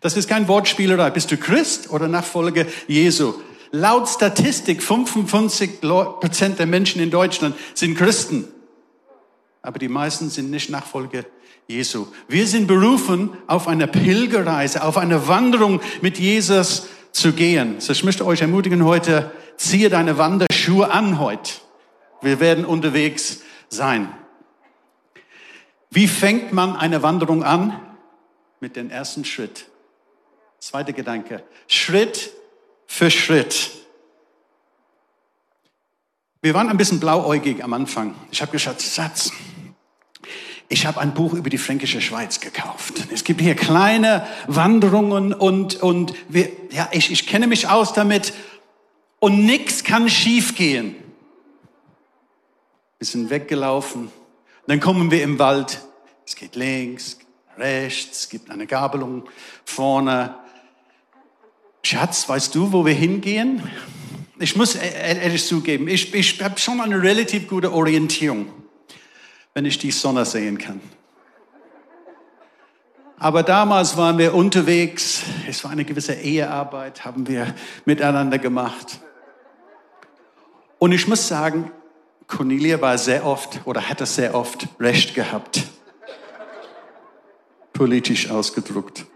Das 0.00 0.18
ist 0.18 0.28
kein 0.28 0.46
Wortspielerei. 0.48 1.08
Bist 1.08 1.30
du 1.30 1.38
Christ 1.38 1.88
oder 1.88 2.08
Nachfolger 2.08 2.66
Jesu? 2.88 3.34
Laut 3.70 4.06
Statistik 4.06 4.82
55 4.82 5.80
Prozent 5.80 6.58
der 6.58 6.66
Menschen 6.66 7.00
in 7.00 7.10
Deutschland 7.10 7.56
sind 7.72 7.96
Christen. 7.96 8.48
aber 9.62 9.78
die 9.78 9.88
meisten 9.88 10.30
sind 10.30 10.50
nicht 10.50 10.70
Nachfolger 10.70 11.24
Jesu. 11.66 12.06
Wir 12.28 12.46
sind 12.46 12.66
berufen, 12.66 13.30
auf 13.46 13.68
eine 13.68 13.86
Pilgerreise, 13.86 14.82
auf 14.82 14.96
eine 14.96 15.28
Wanderung 15.28 15.80
mit 16.00 16.18
Jesus 16.18 16.86
zu 17.12 17.32
gehen. 17.32 17.80
So, 17.80 17.92
ich 17.92 18.04
möchte 18.04 18.26
euch 18.26 18.40
ermutigen 18.40 18.84
heute, 18.84 19.30
ziehe 19.56 19.88
deine 19.88 20.18
Wanderschuhe 20.18 20.90
an 20.90 21.18
heute. 21.18 21.52
Wir 22.22 22.40
werden 22.40 22.64
unterwegs 22.64 23.42
sein. 23.68 24.12
Wie 25.90 26.08
fängt 26.08 26.52
man 26.52 26.76
eine 26.76 27.02
Wanderung 27.02 27.42
an? 27.42 27.80
Mit 28.60 28.76
dem 28.76 28.90
ersten 28.90 29.24
Schritt. 29.24 29.66
Zweiter 30.58 30.92
Gedanke. 30.92 31.44
Schritt 31.68 32.32
für 32.86 33.10
Schritt. 33.10 33.70
Wir 36.40 36.54
waren 36.54 36.68
ein 36.68 36.76
bisschen 36.76 37.00
blauäugig 37.00 37.62
am 37.62 37.72
Anfang. 37.72 38.14
Ich 38.30 38.42
habe 38.42 38.52
gesagt, 38.52 38.80
Satz, 38.80 39.32
ich 40.68 40.84
habe 40.86 41.00
ein 41.00 41.14
Buch 41.14 41.32
über 41.32 41.48
die 41.48 41.58
fränkische 41.58 42.00
Schweiz 42.00 42.40
gekauft. 42.40 43.06
Es 43.10 43.24
gibt 43.24 43.40
hier 43.40 43.54
kleine 43.54 44.26
Wanderungen 44.46 45.32
und, 45.32 45.82
und 45.82 46.14
wir, 46.28 46.50
ja, 46.70 46.88
ich, 46.92 47.10
ich 47.10 47.26
kenne 47.26 47.46
mich 47.46 47.68
aus 47.68 47.94
damit 47.94 48.34
und 49.18 49.46
nichts 49.46 49.82
kann 49.82 50.10
schiefgehen. 50.10 50.94
Wir 52.98 53.06
sind 53.06 53.30
weggelaufen. 53.30 54.10
Dann 54.66 54.80
kommen 54.80 55.10
wir 55.10 55.22
im 55.22 55.38
Wald. 55.38 55.80
Es 56.26 56.36
geht 56.36 56.54
links, 56.54 57.18
rechts, 57.56 58.28
gibt 58.28 58.50
eine 58.50 58.66
Gabelung 58.66 59.24
vorne. 59.64 60.34
Schatz, 61.82 62.28
weißt 62.28 62.54
du, 62.54 62.72
wo 62.72 62.84
wir 62.84 62.92
hingehen? 62.92 63.62
Ich 64.38 64.54
muss 64.54 64.74
e-, 64.74 64.80
e-, 64.80 65.22
ehrlich 65.22 65.46
zugeben, 65.46 65.88
ich, 65.88 66.12
ich 66.12 66.42
habe 66.42 66.58
schon 66.58 66.82
eine 66.82 67.02
relativ 67.02 67.48
gute 67.48 67.72
Orientierung 67.72 68.52
wenn 69.58 69.64
ich 69.64 69.78
die 69.78 69.90
Sonne 69.90 70.24
sehen 70.24 70.56
kann. 70.56 70.80
Aber 73.18 73.42
damals 73.42 73.96
waren 73.96 74.16
wir 74.16 74.32
unterwegs. 74.32 75.24
Es 75.48 75.64
war 75.64 75.72
eine 75.72 75.84
gewisse 75.84 76.14
Ehearbeit, 76.14 77.04
haben 77.04 77.26
wir 77.26 77.52
miteinander 77.84 78.38
gemacht. 78.38 79.00
Und 80.78 80.92
ich 80.92 81.08
muss 81.08 81.26
sagen, 81.26 81.72
Cornelia 82.28 82.80
war 82.80 82.96
sehr 82.98 83.26
oft 83.26 83.60
oder 83.64 83.88
hatte 83.88 84.06
sehr 84.06 84.36
oft 84.36 84.68
Recht 84.78 85.16
gehabt. 85.16 85.64
Politisch 87.72 88.30
ausgedruckt. 88.30 89.06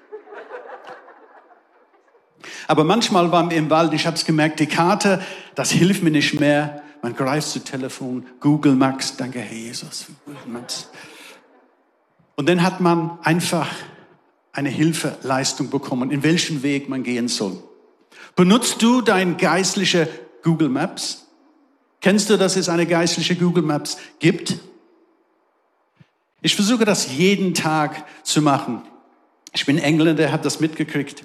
Aber 2.67 2.83
manchmal 2.83 3.31
waren 3.31 3.49
wir 3.49 3.59
im 3.59 3.71
Wald, 3.71 3.93
ich 3.93 4.09
habe 4.09 4.17
es 4.17 4.25
gemerkt, 4.25 4.59
die 4.59 4.67
Karte, 4.67 5.23
das 5.55 5.71
hilft 5.71 6.03
mir 6.03 6.11
nicht 6.11 6.41
mehr. 6.41 6.82
Man 7.03 7.17
greift 7.17 7.49
zu 7.49 7.59
Telefon, 7.59 8.27
Google 8.39 8.77
Maps, 8.77 9.17
danke 9.17 9.41
Herr 9.41 9.57
Jesus. 9.57 10.07
Und 12.37 12.49
dann 12.49 12.63
hat 12.63 12.81
man 12.81 13.19
einfach 13.23 13.69
eine 14.53 14.69
Hilfeleistung 14.69 15.69
bekommen, 15.69 16.13
in 16.13 16.23
welchem 16.23 16.63
Weg 16.63 16.89
man 16.89 17.03
gehen 17.03 17.27
soll. 17.27 17.61
Benutzt 18.37 18.81
du 18.83 19.01
dein 19.01 19.37
geistliche 19.37 20.09
Google 20.43 20.69
Maps? 20.69 21.27
Kennst 22.01 22.31
du, 22.31 22.39
dass 22.39 22.57
es 22.57 22.69
eine 22.69 22.87
geistliche 22.87 23.35
Google 23.35 23.65
Maps 23.65 23.99
gibt? 24.21 24.59
Ich 26.41 26.55
versuche 26.55 26.85
das 26.85 27.17
jeden 27.17 27.55
Tag 27.55 28.05
zu 28.23 28.43
machen. 28.43 28.83
Ich 29.53 29.67
bin 29.67 29.79
Engländer, 29.79 30.31
habe 30.33 30.43
das 30.43 30.61
mitgekriegt. 30.61 31.25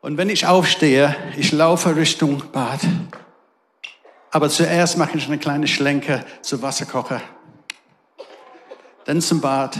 Und 0.00 0.16
wenn 0.18 0.30
ich 0.30 0.46
aufstehe, 0.46 1.16
ich 1.36 1.52
laufe 1.52 1.96
Richtung 1.96 2.42
Bad. 2.52 2.80
Aber 4.34 4.50
zuerst 4.50 4.98
mache 4.98 5.16
ich 5.16 5.28
eine 5.28 5.38
kleine 5.38 5.68
Schlenke 5.68 6.26
zu 6.42 6.60
Wasserkocher. 6.60 7.22
Dann 9.04 9.20
zum 9.20 9.40
Bad. 9.40 9.78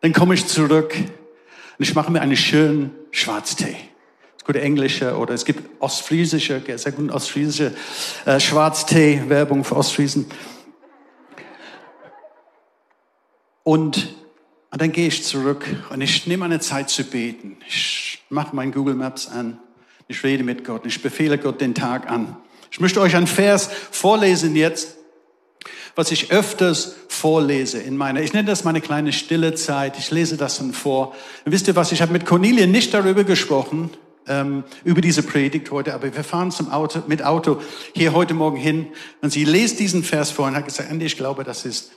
Dann 0.00 0.14
komme 0.14 0.32
ich 0.32 0.46
zurück 0.46 0.94
und 0.96 1.84
ich 1.86 1.94
mache 1.94 2.10
mir 2.10 2.22
einen 2.22 2.38
schönen 2.38 2.92
Schwarztee. 3.10 3.76
Gute 4.46 4.62
englische 4.62 5.18
oder 5.18 5.34
es 5.34 5.44
gibt 5.44 5.78
ostfriesische, 5.78 6.62
sehr 6.78 6.92
gute 6.92 7.12
ostfriesische 7.12 7.76
äh, 8.24 8.40
Schwarztee, 8.40 9.24
Werbung 9.26 9.62
für 9.62 9.76
Ostfriesen. 9.76 10.24
Und, 13.62 14.16
und 14.70 14.80
dann 14.80 14.92
gehe 14.92 15.08
ich 15.08 15.22
zurück 15.22 15.66
und 15.90 16.00
ich 16.00 16.26
nehme 16.26 16.46
eine 16.46 16.60
Zeit 16.60 16.88
zu 16.88 17.04
beten. 17.04 17.58
Ich 17.68 18.24
mache 18.30 18.56
mein 18.56 18.72
Google 18.72 18.94
Maps 18.94 19.28
an. 19.28 19.60
Ich 20.08 20.24
rede 20.24 20.44
mit 20.44 20.64
Gott. 20.64 20.86
Ich 20.86 21.02
befehle 21.02 21.36
Gott 21.36 21.60
den 21.60 21.74
Tag 21.74 22.10
an. 22.10 22.38
Ich 22.70 22.80
möchte 22.80 23.00
euch 23.00 23.16
einen 23.16 23.26
Vers 23.26 23.70
vorlesen 23.90 24.56
jetzt, 24.56 24.96
was 25.94 26.12
ich 26.12 26.30
öfters 26.30 26.94
vorlese 27.08 27.78
in 27.78 27.96
meiner, 27.96 28.20
ich 28.20 28.34
nenne 28.34 28.48
das 28.48 28.64
meine 28.64 28.80
kleine 28.80 29.12
stille 29.12 29.54
Zeit. 29.54 29.98
Ich 29.98 30.10
lese 30.10 30.36
das 30.36 30.58
dann 30.58 30.72
vor. 30.72 31.14
Und 31.44 31.52
wisst 31.52 31.66
ihr 31.68 31.76
was? 31.76 31.90
Ich 31.92 32.02
habe 32.02 32.12
mit 32.12 32.26
Cornelia 32.26 32.66
nicht 32.66 32.92
darüber 32.92 33.24
gesprochen, 33.24 33.90
ähm, 34.28 34.64
über 34.84 35.00
diese 35.00 35.22
Predigt 35.22 35.70
heute, 35.70 35.94
aber 35.94 36.14
wir 36.14 36.24
fahren 36.24 36.50
zum 36.50 36.70
Auto, 36.70 37.02
mit 37.06 37.24
Auto 37.24 37.60
hier 37.94 38.12
heute 38.12 38.34
Morgen 38.34 38.56
hin 38.56 38.88
und 39.22 39.30
sie 39.30 39.44
lest 39.44 39.78
diesen 39.78 40.02
Vers 40.02 40.30
vor 40.30 40.46
und 40.46 40.56
hat 40.56 40.66
gesagt, 40.66 40.90
Andy, 40.90 41.06
ich 41.06 41.16
glaube, 41.16 41.44
das 41.44 41.64
ist 41.64 41.92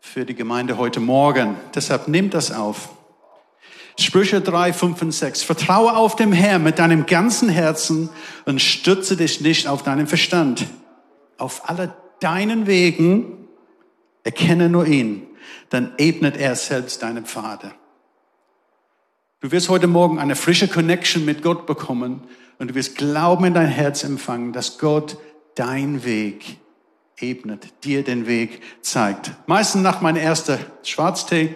für 0.00 0.24
die 0.24 0.34
Gemeinde 0.34 0.78
heute 0.78 1.00
Morgen. 1.00 1.56
Deshalb 1.74 2.08
nehmt 2.08 2.34
das 2.34 2.52
auf. 2.52 2.90
Sprüche 3.98 4.40
3, 4.40 4.72
5 4.72 5.02
und 5.02 5.12
6. 5.12 5.42
Vertraue 5.42 5.96
auf 5.96 6.16
dem 6.16 6.32
Herrn 6.32 6.62
mit 6.62 6.78
deinem 6.78 7.06
ganzen 7.06 7.48
Herzen 7.48 8.08
und 8.46 8.60
stütze 8.60 9.16
dich 9.16 9.40
nicht 9.40 9.66
auf 9.66 9.82
deinen 9.82 10.06
Verstand. 10.06 10.66
Auf 11.38 11.68
alle 11.68 11.94
deinen 12.20 12.66
Wegen 12.66 13.48
erkenne 14.24 14.68
nur 14.68 14.86
ihn, 14.86 15.26
dann 15.70 15.92
ebnet 15.98 16.36
er 16.36 16.54
selbst 16.56 17.02
deinen 17.02 17.26
Pfade. 17.26 17.72
Du 19.40 19.50
wirst 19.50 19.68
heute 19.68 19.88
Morgen 19.88 20.20
eine 20.20 20.36
frische 20.36 20.68
Connection 20.68 21.24
mit 21.24 21.42
Gott 21.42 21.66
bekommen 21.66 22.22
und 22.58 22.70
du 22.70 22.74
wirst 22.74 22.96
Glauben 22.96 23.44
in 23.44 23.54
dein 23.54 23.66
Herz 23.66 24.04
empfangen, 24.04 24.52
dass 24.52 24.78
Gott 24.78 25.16
dein 25.56 26.04
Weg 26.04 26.58
ebnet, 27.18 27.84
dir 27.84 28.04
den 28.04 28.26
Weg 28.26 28.62
zeigt. 28.82 29.32
Meistens 29.46 29.82
nach 29.82 30.00
meinem 30.00 30.22
ersten 30.22 30.58
Schwarztee 30.82 31.54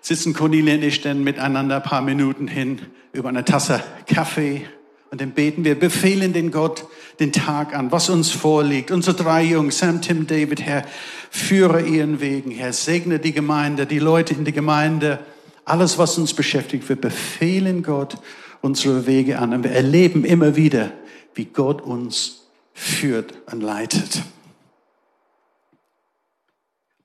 sitzen 0.00 0.34
Cornelia 0.34 0.74
und 0.74 0.84
ich 0.84 1.00
dann 1.00 1.22
miteinander 1.22 1.76
ein 1.76 1.82
paar 1.82 2.02
Minuten 2.02 2.48
hin 2.48 2.80
über 3.12 3.28
eine 3.28 3.44
Tasse 3.44 3.82
Kaffee 4.06 4.66
und 5.10 5.20
dann 5.20 5.32
beten 5.32 5.64
wir, 5.64 5.78
befehlen 5.78 6.32
den 6.32 6.50
Gott 6.50 6.84
den 7.18 7.32
Tag 7.32 7.74
an, 7.74 7.90
was 7.90 8.10
uns 8.10 8.30
vorliegt. 8.30 8.90
Unsere 8.90 9.16
drei 9.16 9.42
Jungs, 9.42 9.78
Sam, 9.78 10.02
Tim, 10.02 10.26
David, 10.26 10.60
Herr, 10.62 10.84
führe 11.30 11.82
ihren 11.82 12.20
Wegen, 12.20 12.50
Herr, 12.50 12.72
segne 12.72 13.18
die 13.18 13.32
Gemeinde, 13.32 13.86
die 13.86 13.98
Leute 13.98 14.34
in 14.34 14.44
der 14.44 14.52
Gemeinde, 14.52 15.18
alles, 15.64 15.98
was 15.98 16.18
uns 16.18 16.34
beschäftigt. 16.34 16.88
Wir 16.88 16.96
befehlen 16.96 17.82
Gott 17.82 18.18
unsere 18.60 19.06
Wege 19.06 19.38
an 19.38 19.54
und 19.54 19.64
wir 19.64 19.72
erleben 19.72 20.24
immer 20.24 20.56
wieder, 20.56 20.92
wie 21.34 21.46
Gott 21.46 21.80
uns 21.80 22.46
führt 22.74 23.34
und 23.50 23.62
leitet. 23.62 24.22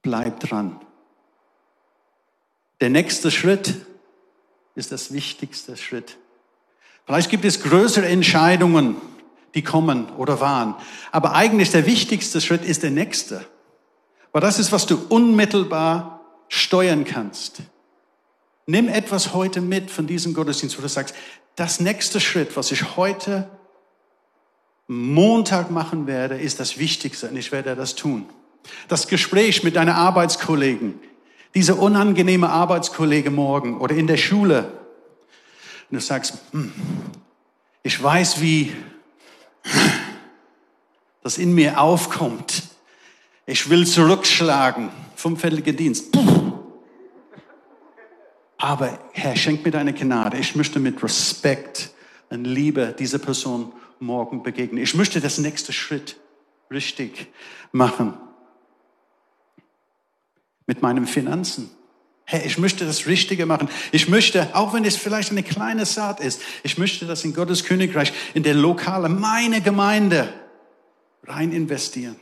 Bleib 0.02 0.42
dran. 0.42 0.80
Der 2.84 2.90
nächste 2.90 3.32
Schritt 3.32 3.76
ist 4.76 4.92
das 4.92 5.14
wichtigste 5.14 5.78
Schritt. 5.78 6.18
Vielleicht 7.06 7.30
gibt 7.30 7.46
es 7.46 7.64
größere 7.64 8.06
Entscheidungen, 8.06 8.98
die 9.56 9.62
kommen 9.62 10.10
oder 10.18 10.42
waren. 10.42 10.76
Aber 11.14 11.34
eigentlich 11.34 11.72
der 11.72 11.86
wichtigste 11.86 12.42
Schritt 12.42 12.66
ist 12.66 12.84
der 12.84 12.92
nächste. 12.92 13.46
Weil 14.34 14.42
das 14.42 14.60
ist, 14.60 14.74
was 14.74 14.86
du 14.86 14.98
unmittelbar 15.08 16.26
steuern 16.50 17.06
kannst. 17.06 17.62
Nimm 18.66 18.90
etwas 18.90 19.34
heute 19.34 19.62
mit 19.62 19.90
von 19.90 20.06
diesem 20.06 20.34
Gottesdienst, 20.34 20.78
wo 20.78 20.82
du 20.82 20.90
sagst, 20.90 21.16
das 21.56 21.80
nächste 21.80 22.20
Schritt, 22.20 22.58
was 22.58 22.70
ich 22.74 22.98
heute 22.98 23.50
Montag 24.88 25.72
machen 25.72 26.06
werde, 26.06 26.38
ist 26.38 26.60
das 26.60 26.78
Wichtigste 26.78 27.30
und 27.30 27.38
ich 27.38 27.54
werde 27.54 27.78
das 27.78 27.96
tun. 27.96 28.26
Das 28.90 29.08
Gespräch 29.08 29.64
mit 29.64 29.78
deinen 29.78 29.96
Arbeitskollegen, 29.96 31.00
dieser 31.56 31.80
unangenehme 31.80 32.50
Arbeitskollege 32.50 33.32
morgen 33.32 33.80
oder 33.80 33.96
in 33.96 34.08
der 34.08 34.18
Schule. 34.18 34.72
Und 35.90 35.96
du 35.98 36.00
sagst, 36.00 36.40
hm, 36.52 36.72
ich 37.84 38.02
weiß, 38.02 38.42
wie 38.42 38.74
das 41.22 41.38
in 41.38 41.54
mir 41.54 41.80
aufkommt. 41.80 42.64
Ich 43.46 43.70
will 43.70 43.86
zurückschlagen. 43.86 44.90
Fünffälliger 45.16 45.74
Dienst. 45.74 46.18
Aber 48.58 48.98
Herr, 49.12 49.36
schenk 49.36 49.64
mir 49.64 49.72
deine 49.72 49.94
Gnade. 49.94 50.38
Ich 50.38 50.56
möchte 50.56 50.80
mit 50.80 51.04
Respekt 51.04 51.92
und 52.30 52.46
Liebe 52.46 52.96
dieser 52.98 53.20
Person 53.20 53.74
morgen 54.00 54.44
begegnen. 54.44 54.82
Ich 54.82 54.96
möchte 54.96 55.22
das 55.22 55.38
nächste 55.38 55.74
Schritt 55.74 56.18
richtig 56.72 57.28
machen 57.72 58.18
mit 60.74 60.82
meinen 60.82 61.06
Finanzen. 61.06 61.70
Hey, 62.26 62.42
ich 62.48 62.58
möchte 62.58 62.84
das 62.84 63.06
Richtige 63.06 63.46
machen. 63.46 63.70
Ich 63.92 64.10
möchte, 64.10 64.56
auch 64.56 64.74
wenn 64.74 64.86
es 64.86 64.96
vielleicht 64.96 65.30
eine 65.30 65.44
kleine 65.44 65.86
Saat 65.86 66.20
ist, 66.20 66.42
ich 66.64 66.80
möchte 66.80 67.06
das 67.06 67.24
in 67.24 67.36
Gottes 67.36 67.64
Königreich, 67.64 68.12
in 68.34 68.42
der 68.42 68.56
Lokale, 68.56 69.08
meine 69.08 69.62
Gemeinde 69.62 70.34
rein 71.26 71.52
investieren. 71.52 72.16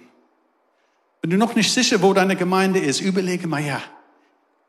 Wenn 1.22 1.30
du 1.30 1.38
noch 1.38 1.56
nicht 1.56 1.72
sicher, 1.72 2.02
wo 2.02 2.14
deine 2.14 2.36
Gemeinde 2.36 2.80
ist, 2.80 3.00
überlege 3.00 3.48
mal, 3.48 3.64
ja, 3.64 3.82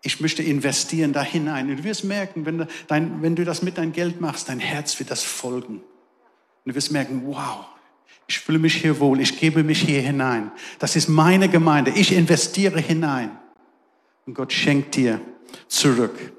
ich 0.03 0.21
möchte 0.21 0.45
investieren 0.45 1.13
da 1.13 1.23
hinein. 1.23 1.71
Und 1.71 1.79
du 1.79 1.85
wirst 1.85 2.05
merken, 2.05 2.47
wenn 2.47 2.59
du, 2.59 2.69
dein, 2.87 3.21
wenn 3.21 3.35
du 3.35 3.45
das 3.45 3.63
mit 3.63 3.79
deinem 3.79 3.93
Geld 3.93 4.21
machst, 4.21 4.49
dein 4.49 4.61
Herz 4.61 4.97
wird 5.01 5.11
das 5.11 5.25
folgen. 5.25 5.79
Und 5.79 6.67
du 6.67 6.75
wirst 6.77 6.93
merken, 6.93 7.23
wow, 7.25 7.65
ich 8.29 8.39
fühle 8.39 8.61
mich 8.61 8.77
hier 8.77 9.01
wohl, 9.01 9.21
ich 9.21 9.41
gebe 9.41 9.65
mich 9.65 9.81
hier 9.81 10.03
hinein. 10.03 10.53
Das 10.79 10.95
ist 10.95 11.09
meine 11.09 11.49
Gemeinde, 11.49 11.91
ich 11.91 12.13
investiere 12.13 12.79
hinein. 12.79 13.39
Und 14.27 14.35
Gott 14.35 14.53
schenkt 14.53 14.95
dir 14.95 15.21
zurück. 15.69 16.33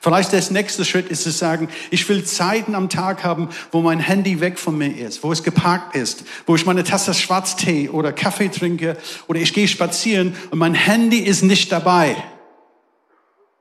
Vielleicht 0.00 0.32
der 0.32 0.42
nächste 0.50 0.84
Schritt 0.84 1.08
ist 1.08 1.22
zu 1.22 1.30
sagen, 1.30 1.68
ich 1.90 2.06
will 2.08 2.24
Zeiten 2.24 2.74
am 2.74 2.88
Tag 2.88 3.24
haben, 3.24 3.48
wo 3.72 3.80
mein 3.80 3.98
Handy 3.98 4.40
weg 4.40 4.58
von 4.58 4.76
mir 4.76 4.94
ist, 4.94 5.22
wo 5.22 5.32
es 5.32 5.42
geparkt 5.42 5.96
ist, 5.96 6.24
wo 6.46 6.54
ich 6.54 6.66
meine 6.66 6.84
Tasse 6.84 7.14
Schwarztee 7.14 7.88
oder 7.88 8.12
Kaffee 8.12 8.48
trinke 8.48 8.96
oder 9.26 9.40
ich 9.40 9.54
gehe 9.54 9.68
spazieren 9.68 10.36
und 10.50 10.58
mein 10.58 10.74
Handy 10.74 11.18
ist 11.18 11.42
nicht 11.42 11.72
dabei. 11.72 12.16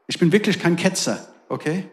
Ich 0.07 0.19
bin 0.19 0.31
wirklich 0.31 0.59
kein 0.59 0.75
Ketzer, 0.75 1.27
okay? 1.47 1.85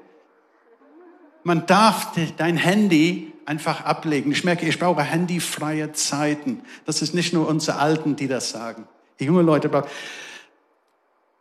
Man 1.44 1.66
darf 1.66 2.12
dein 2.36 2.56
Handy 2.56 3.32
einfach 3.44 3.84
ablegen. 3.84 4.32
Ich 4.32 4.42
merke, 4.42 4.66
ich 4.66 4.78
brauche 4.78 5.02
handyfreie 5.02 5.92
Zeiten. 5.92 6.62
Das 6.84 7.02
ist 7.02 7.14
nicht 7.14 7.32
nur 7.32 7.46
unsere 7.46 7.78
Alten, 7.78 8.16
die 8.16 8.26
das 8.26 8.50
sagen. 8.50 8.88
Die 9.20 9.24
junge 9.24 9.42
Leute 9.42 9.68
brauchen. 9.68 9.88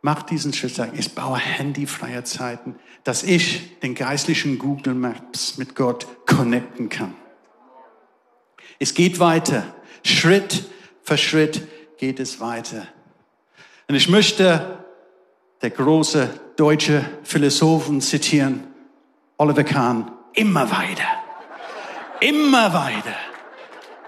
Mach 0.02 0.22
diesen 0.22 0.52
Schritt, 0.52 0.74
sagen, 0.74 0.92
ich 0.96 1.14
baue 1.14 1.38
handyfreie 1.38 2.22
Zeiten, 2.24 2.76
dass 3.02 3.22
ich 3.22 3.80
den 3.80 3.94
geistlichen 3.94 4.58
Google 4.58 4.94
Maps 4.94 5.58
mit 5.58 5.74
Gott 5.74 6.06
connecten 6.26 6.88
kann. 6.88 7.14
Es 8.78 8.94
geht 8.94 9.18
weiter. 9.18 9.64
Schritt 10.04 10.68
für 11.02 11.16
Schritt 11.16 11.66
geht 11.98 12.20
es 12.20 12.40
weiter. 12.40 12.86
Und 13.88 13.94
ich 13.94 14.08
möchte 14.08 14.84
der 15.62 15.70
große 15.70 16.28
deutsche 16.56 17.04
Philosophen 17.22 18.00
zitieren, 18.00 18.64
Oliver 19.38 19.64
Kahn, 19.64 20.10
immer 20.34 20.70
weiter, 20.70 21.08
immer 22.20 22.72
weiter. 22.72 23.14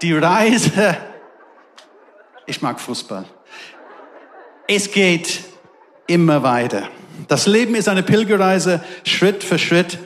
Die 0.01 0.13
Reise, 0.13 0.97
ich 2.45 2.61
mag 2.61 2.79
Fußball. 2.79 3.25
Es 4.67 4.91
geht 4.91 5.48
immer 6.09 6.43
weiter. 6.43 6.89
Das 7.27 7.45
Leben 7.45 7.75
ist 7.75 7.87
eine 7.87 8.03
Pilgerreise, 8.03 8.83
Schritt 9.03 9.43
für 9.43 9.59
Schritt. 9.59 9.99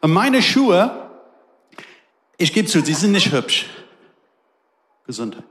Und 0.00 0.12
meine 0.12 0.42
Schuhe, 0.42 1.10
ich 2.38 2.52
gebe 2.52 2.68
zu, 2.68 2.80
sie 2.80 2.94
sind 2.94 3.12
nicht 3.12 3.32
hübsch. 3.32 3.66
Gesundheit. 5.06 5.44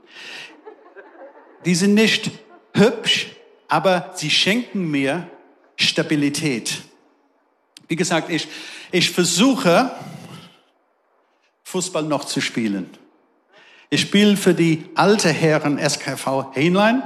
Die 1.64 1.74
sind 1.74 1.94
nicht 1.94 2.30
hübsch, 2.74 3.28
aber 3.68 4.12
sie 4.14 4.30
schenken 4.30 4.90
mir 4.90 5.28
Stabilität. 5.76 6.82
Wie 7.88 7.96
gesagt, 7.96 8.30
ich, 8.30 8.48
ich 8.90 9.10
versuche, 9.10 9.90
Fußball 11.64 12.02
noch 12.02 12.24
zu 12.24 12.40
spielen. 12.40 12.90
Ich 13.90 14.00
spiele 14.00 14.36
für 14.36 14.54
die 14.54 14.86
alte 14.94 15.28
Herren 15.28 15.78
SKV 15.78 16.54
Hähnlein. 16.54 17.02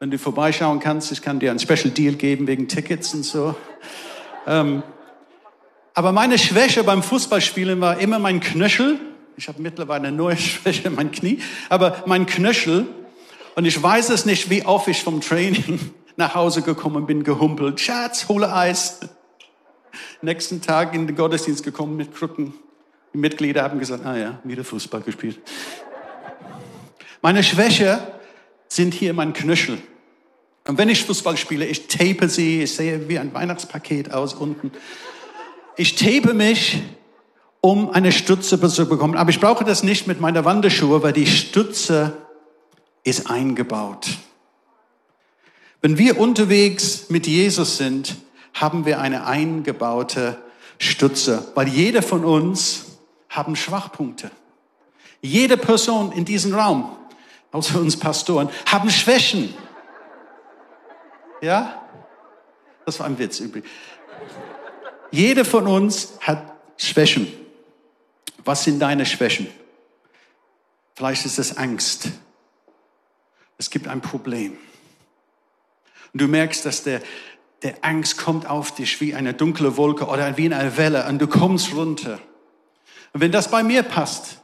Wenn 0.00 0.12
du 0.12 0.18
vorbeischauen 0.18 0.78
kannst, 0.78 1.10
ich 1.10 1.22
kann 1.22 1.40
dir 1.40 1.50
einen 1.50 1.58
Special 1.58 1.90
Deal 1.90 2.14
geben 2.14 2.46
wegen 2.46 2.68
Tickets 2.68 3.14
und 3.14 3.24
so. 3.24 3.56
Ähm, 4.46 4.84
aber 5.92 6.12
meine 6.12 6.38
Schwäche 6.38 6.84
beim 6.84 7.02
Fußballspielen 7.02 7.80
war 7.80 7.98
immer 7.98 8.20
mein 8.20 8.38
Knöchel. 8.38 9.00
Ich 9.36 9.48
habe 9.48 9.60
mittlerweile 9.60 10.06
eine 10.06 10.16
neue 10.16 10.36
Schwäche, 10.38 10.88
mein 10.90 11.10
Knie. 11.10 11.40
Aber 11.68 12.04
mein 12.06 12.26
Knöchel. 12.26 12.86
Und 13.56 13.64
ich 13.64 13.82
weiß 13.82 14.10
es 14.10 14.24
nicht, 14.24 14.50
wie 14.50 14.64
oft 14.64 14.86
ich 14.86 15.02
vom 15.02 15.20
Training 15.20 15.80
nach 16.16 16.36
Hause 16.36 16.62
gekommen 16.62 17.06
bin, 17.06 17.24
gehumpelt. 17.24 17.80
Schatz, 17.80 18.28
hole 18.28 18.52
Eis. 18.52 19.00
Nächsten 20.22 20.62
Tag 20.62 20.94
in 20.94 21.08
den 21.08 21.16
Gottesdienst 21.16 21.64
gekommen 21.64 21.96
mit 21.96 22.14
Krücken. 22.14 22.54
Die 23.14 23.18
Mitglieder 23.18 23.64
haben 23.64 23.80
gesagt, 23.80 24.06
ah 24.06 24.16
ja, 24.16 24.38
wieder 24.44 24.62
Fußball 24.62 25.00
gespielt. 25.00 25.40
Meine 27.20 27.42
Schwäche 27.42 27.98
sind 28.68 28.94
hier 28.94 29.14
mein 29.14 29.32
Knöchel. 29.32 29.78
Und 30.66 30.78
wenn 30.78 30.88
ich 30.88 31.04
Fußball 31.04 31.36
spiele, 31.36 31.66
ich 31.66 31.88
tape 31.88 32.28
sie, 32.28 32.62
ich 32.62 32.74
sehe 32.74 33.08
wie 33.08 33.18
ein 33.18 33.32
Weihnachtspaket 33.32 34.12
aus 34.12 34.34
unten. 34.34 34.70
Ich 35.76 35.94
tape 35.94 36.34
mich, 36.34 36.82
um 37.60 37.90
eine 37.90 38.12
Stütze 38.12 38.60
zu 38.68 38.88
bekommen. 38.88 39.16
Aber 39.16 39.30
ich 39.30 39.40
brauche 39.40 39.64
das 39.64 39.82
nicht 39.82 40.06
mit 40.06 40.20
meiner 40.20 40.44
Wanderschuhe, 40.44 41.02
weil 41.02 41.12
die 41.12 41.26
Stütze 41.26 42.12
ist 43.02 43.30
eingebaut. 43.30 44.08
Wenn 45.80 45.96
wir 45.96 46.18
unterwegs 46.18 47.06
mit 47.08 47.26
Jesus 47.26 47.76
sind, 47.76 48.16
haben 48.52 48.84
wir 48.84 49.00
eine 49.00 49.26
eingebaute 49.26 50.36
Stütze, 50.78 51.50
weil 51.54 51.68
jeder 51.68 52.02
von 52.02 52.24
uns 52.24 52.86
haben 53.28 53.56
Schwachpunkte. 53.56 54.30
Jede 55.20 55.56
Person 55.56 56.12
in 56.12 56.24
diesem 56.24 56.54
Raum, 56.54 56.96
außer 57.52 57.80
uns 57.80 57.98
Pastoren, 57.98 58.50
haben 58.66 58.90
Schwächen. 58.90 59.54
Ja? 61.40 61.82
Das 62.84 62.98
war 63.00 63.06
ein 63.06 63.18
Witz 63.18 63.40
übrigens. 63.40 63.68
Jeder 65.10 65.44
von 65.44 65.66
uns 65.66 66.18
hat 66.20 66.52
Schwächen. 66.76 67.32
Was 68.44 68.64
sind 68.64 68.78
deine 68.80 69.06
Schwächen? 69.06 69.46
Vielleicht 70.94 71.24
ist 71.26 71.38
es 71.38 71.56
Angst. 71.56 72.08
Es 73.56 73.70
gibt 73.70 73.88
ein 73.88 74.00
Problem. 74.00 74.56
Und 76.12 76.22
du 76.22 76.28
merkst, 76.28 76.64
dass 76.64 76.82
der, 76.82 77.02
der 77.62 77.76
Angst 77.82 78.18
kommt 78.18 78.46
auf 78.46 78.74
dich 78.74 79.00
wie 79.00 79.14
eine 79.14 79.34
dunkle 79.34 79.76
Wolke 79.76 80.06
oder 80.06 80.36
wie 80.36 80.52
eine 80.52 80.76
Welle 80.76 81.06
und 81.06 81.18
du 81.18 81.26
kommst 81.26 81.74
runter. 81.74 82.18
Und 83.12 83.20
wenn 83.20 83.32
das 83.32 83.50
bei 83.50 83.62
mir 83.62 83.82
passt, 83.82 84.40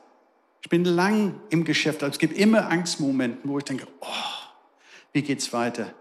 ich 0.65 0.71
bin 0.71 0.87
lang 0.87 1.39
im 1.51 1.67
Geschäft, 1.67 2.03
also 2.03 2.15
es 2.15 2.19
gibt 2.19 2.39
immer 2.39 2.71
Angstmomente, 2.71 3.41
wo 3.45 3.59
ich 3.59 3.65
denke, 3.65 3.87
oh, 4.01 4.07
wie 5.13 5.21
geht's 5.21 5.53
weiter? 5.53 5.93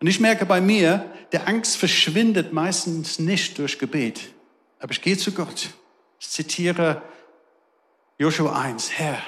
Und 0.00 0.08
ich 0.08 0.18
merke 0.18 0.44
bei 0.44 0.60
mir, 0.60 1.08
der 1.30 1.46
Angst 1.46 1.76
verschwindet 1.76 2.52
meistens 2.52 3.20
nicht 3.20 3.58
durch 3.58 3.78
Gebet. 3.78 4.34
Aber 4.80 4.90
ich 4.90 5.00
gehe 5.02 5.16
zu 5.16 5.30
Gott. 5.30 5.70
Ich 6.18 6.28
zitiere 6.28 7.00
Joshua 8.18 8.60
1, 8.60 8.90
Herr, 8.98 9.22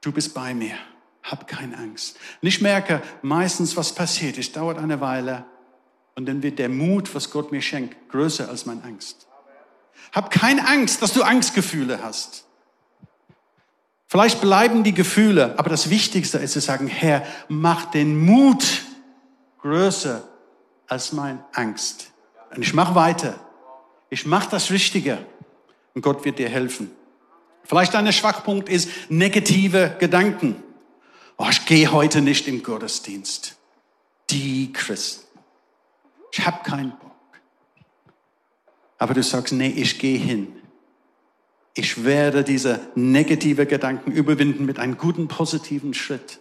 du 0.00 0.10
bist 0.10 0.34
bei 0.34 0.52
mir. 0.52 0.74
Hab 1.22 1.46
keine 1.46 1.78
Angst. 1.78 2.18
Und 2.42 2.48
ich 2.48 2.60
merke 2.60 3.00
meistens, 3.22 3.76
was 3.76 3.94
passiert. 3.94 4.38
Es 4.38 4.50
dauert 4.50 4.76
eine 4.76 5.00
Weile 5.00 5.44
und 6.16 6.26
dann 6.26 6.42
wird 6.42 6.58
der 6.58 6.68
Mut, 6.68 7.14
was 7.14 7.30
Gott 7.30 7.52
mir 7.52 7.62
schenkt, 7.62 8.08
größer 8.08 8.48
als 8.48 8.66
meine 8.66 8.82
Angst. 8.82 9.28
Hab 10.10 10.32
keine 10.32 10.66
Angst, 10.66 11.00
dass 11.00 11.12
du 11.12 11.22
Angstgefühle 11.22 12.02
hast. 12.02 12.47
Vielleicht 14.08 14.40
bleiben 14.40 14.82
die 14.82 14.94
Gefühle, 14.94 15.58
aber 15.58 15.70
das 15.70 15.90
Wichtigste 15.90 16.38
ist 16.38 16.52
zu 16.52 16.60
sagen, 16.60 16.86
Herr, 16.86 17.24
mach 17.48 17.86
den 17.86 18.18
Mut 18.18 18.64
größer 19.60 20.26
als 20.86 21.12
meine 21.12 21.44
Angst. 21.52 22.10
Und 22.54 22.62
ich 22.62 22.72
mache 22.74 22.94
weiter. 22.94 23.38
Ich 24.10 24.24
mache 24.24 24.48
das 24.50 24.70
Richtige 24.70 25.18
und 25.94 26.02
Gott 26.02 26.24
wird 26.24 26.38
dir 26.38 26.48
helfen. 26.48 26.90
Vielleicht 27.64 27.92
dein 27.92 28.10
Schwachpunkt 28.12 28.70
ist 28.70 28.88
negative 29.10 29.94
Gedanken 29.98 30.62
oh, 31.38 31.46
ich 31.48 31.64
gehe 31.64 31.90
heute 31.90 32.20
nicht 32.20 32.46
im 32.46 32.62
Gottesdienst. 32.62 33.56
Die 34.30 34.72
Christen. 34.72 35.26
Ich 36.32 36.44
habe 36.44 36.62
keinen 36.62 36.90
Bock. 36.90 37.16
Aber 38.98 39.14
du 39.14 39.22
sagst, 39.22 39.54
nee, 39.54 39.68
ich 39.68 39.98
gehe 39.98 40.18
hin. 40.18 40.57
Ich 41.78 42.04
werde 42.04 42.42
diese 42.42 42.80
negative 42.96 43.64
Gedanken 43.64 44.10
überwinden 44.10 44.66
mit 44.66 44.80
einem 44.80 44.98
guten, 44.98 45.28
positiven 45.28 45.94
Schritt. 45.94 46.40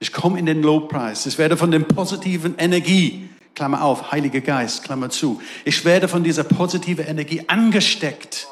Ich 0.00 0.12
komme 0.12 0.36
in 0.36 0.46
den 0.46 0.62
Lobpreis. 0.62 1.26
Ich 1.26 1.38
werde 1.38 1.56
von 1.56 1.70
der 1.70 1.78
positiven 1.78 2.58
Energie, 2.58 3.28
Klammer 3.54 3.84
auf, 3.84 4.10
Heiliger 4.10 4.40
Geist, 4.40 4.82
Klammer 4.82 5.10
zu. 5.10 5.40
Ich 5.64 5.84
werde 5.84 6.08
von 6.08 6.24
dieser 6.24 6.42
positiven 6.42 7.06
Energie 7.06 7.44
angesteckt. 7.46 8.48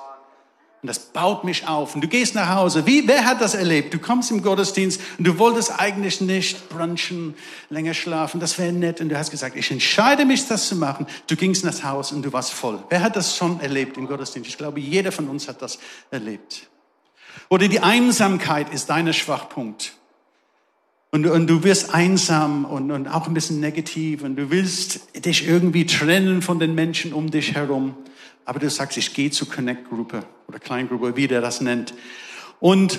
Und 0.82 0.86
das 0.86 0.98
baut 0.98 1.44
mich 1.44 1.68
auf. 1.68 1.94
Und 1.94 2.00
du 2.00 2.08
gehst 2.08 2.34
nach 2.34 2.54
Hause. 2.54 2.86
Wie, 2.86 3.06
wer 3.06 3.26
hat 3.26 3.42
das 3.42 3.54
erlebt? 3.54 3.92
Du 3.92 3.98
kommst 3.98 4.30
im 4.30 4.42
Gottesdienst 4.42 4.98
und 5.18 5.26
du 5.26 5.38
wolltest 5.38 5.78
eigentlich 5.78 6.22
nicht 6.22 6.70
brunchen, 6.70 7.34
länger 7.68 7.92
schlafen. 7.92 8.40
Das 8.40 8.58
wäre 8.58 8.72
nett. 8.72 9.00
Und 9.02 9.10
du 9.10 9.18
hast 9.18 9.30
gesagt, 9.30 9.56
ich 9.56 9.70
entscheide 9.70 10.24
mich, 10.24 10.48
das 10.48 10.68
zu 10.68 10.76
machen. 10.76 11.06
Du 11.26 11.36
gingst 11.36 11.64
nach 11.64 11.84
Hause 11.84 12.14
und 12.14 12.22
du 12.22 12.32
warst 12.32 12.52
voll. 12.52 12.82
Wer 12.88 13.02
hat 13.02 13.16
das 13.16 13.36
schon 13.36 13.60
erlebt 13.60 13.98
im 13.98 14.06
Gottesdienst? 14.06 14.48
Ich 14.48 14.56
glaube, 14.56 14.80
jeder 14.80 15.12
von 15.12 15.28
uns 15.28 15.48
hat 15.48 15.60
das 15.60 15.78
erlebt. 16.10 16.70
Oder 17.50 17.68
die 17.68 17.80
Einsamkeit 17.80 18.72
ist 18.72 18.88
dein 18.88 19.12
Schwachpunkt. 19.12 19.92
Und, 21.10 21.26
und 21.26 21.46
du 21.46 21.62
wirst 21.62 21.92
einsam 21.92 22.64
und, 22.64 22.90
und 22.90 23.08
auch 23.08 23.26
ein 23.26 23.34
bisschen 23.34 23.60
negativ 23.60 24.22
und 24.22 24.36
du 24.36 24.50
willst 24.50 25.00
dich 25.26 25.46
irgendwie 25.46 25.84
trennen 25.84 26.40
von 26.40 26.60
den 26.60 26.74
Menschen 26.74 27.12
um 27.12 27.30
dich 27.30 27.54
herum 27.54 27.96
aber 28.50 28.58
du 28.58 28.68
sagst, 28.68 28.96
ich 28.96 29.14
gehe 29.14 29.30
zur 29.30 29.48
Connect-Gruppe 29.48 30.24
oder 30.48 30.58
Kleingruppe, 30.58 31.14
wie 31.14 31.28
der 31.28 31.40
das 31.40 31.60
nennt. 31.60 31.94
Und 32.58 32.98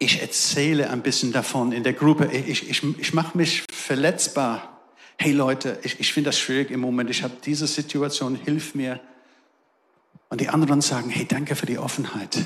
ich 0.00 0.20
erzähle 0.20 0.90
ein 0.90 1.02
bisschen 1.02 1.30
davon 1.30 1.70
in 1.70 1.84
der 1.84 1.92
Gruppe. 1.92 2.28
Ich, 2.32 2.68
ich, 2.68 2.82
ich 2.98 3.14
mache 3.14 3.38
mich 3.38 3.62
verletzbar. 3.72 4.80
Hey 5.16 5.30
Leute, 5.30 5.78
ich, 5.84 6.00
ich 6.00 6.12
finde 6.12 6.30
das 6.30 6.40
schwierig 6.40 6.72
im 6.72 6.80
Moment. 6.80 7.10
Ich 7.10 7.22
habe 7.22 7.34
diese 7.44 7.68
Situation, 7.68 8.34
hilf 8.34 8.74
mir. 8.74 8.98
Und 10.30 10.40
die 10.40 10.48
anderen 10.48 10.80
sagen, 10.80 11.10
hey, 11.10 11.26
danke 11.26 11.54
für 11.54 11.66
die 11.66 11.78
Offenheit. 11.78 12.36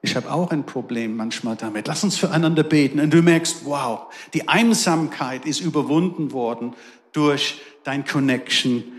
Ich 0.00 0.16
habe 0.16 0.32
auch 0.32 0.52
ein 0.52 0.64
Problem 0.64 1.16
manchmal 1.16 1.56
damit. 1.56 1.86
Lass 1.86 2.02
uns 2.02 2.16
füreinander 2.16 2.62
beten. 2.62 2.98
Und 2.98 3.12
du 3.12 3.20
merkst, 3.20 3.66
wow, 3.66 4.10
die 4.32 4.48
Einsamkeit 4.48 5.44
ist 5.44 5.60
überwunden 5.60 6.32
worden 6.32 6.72
durch 7.12 7.60
dein 7.84 8.06
Connection 8.06 8.95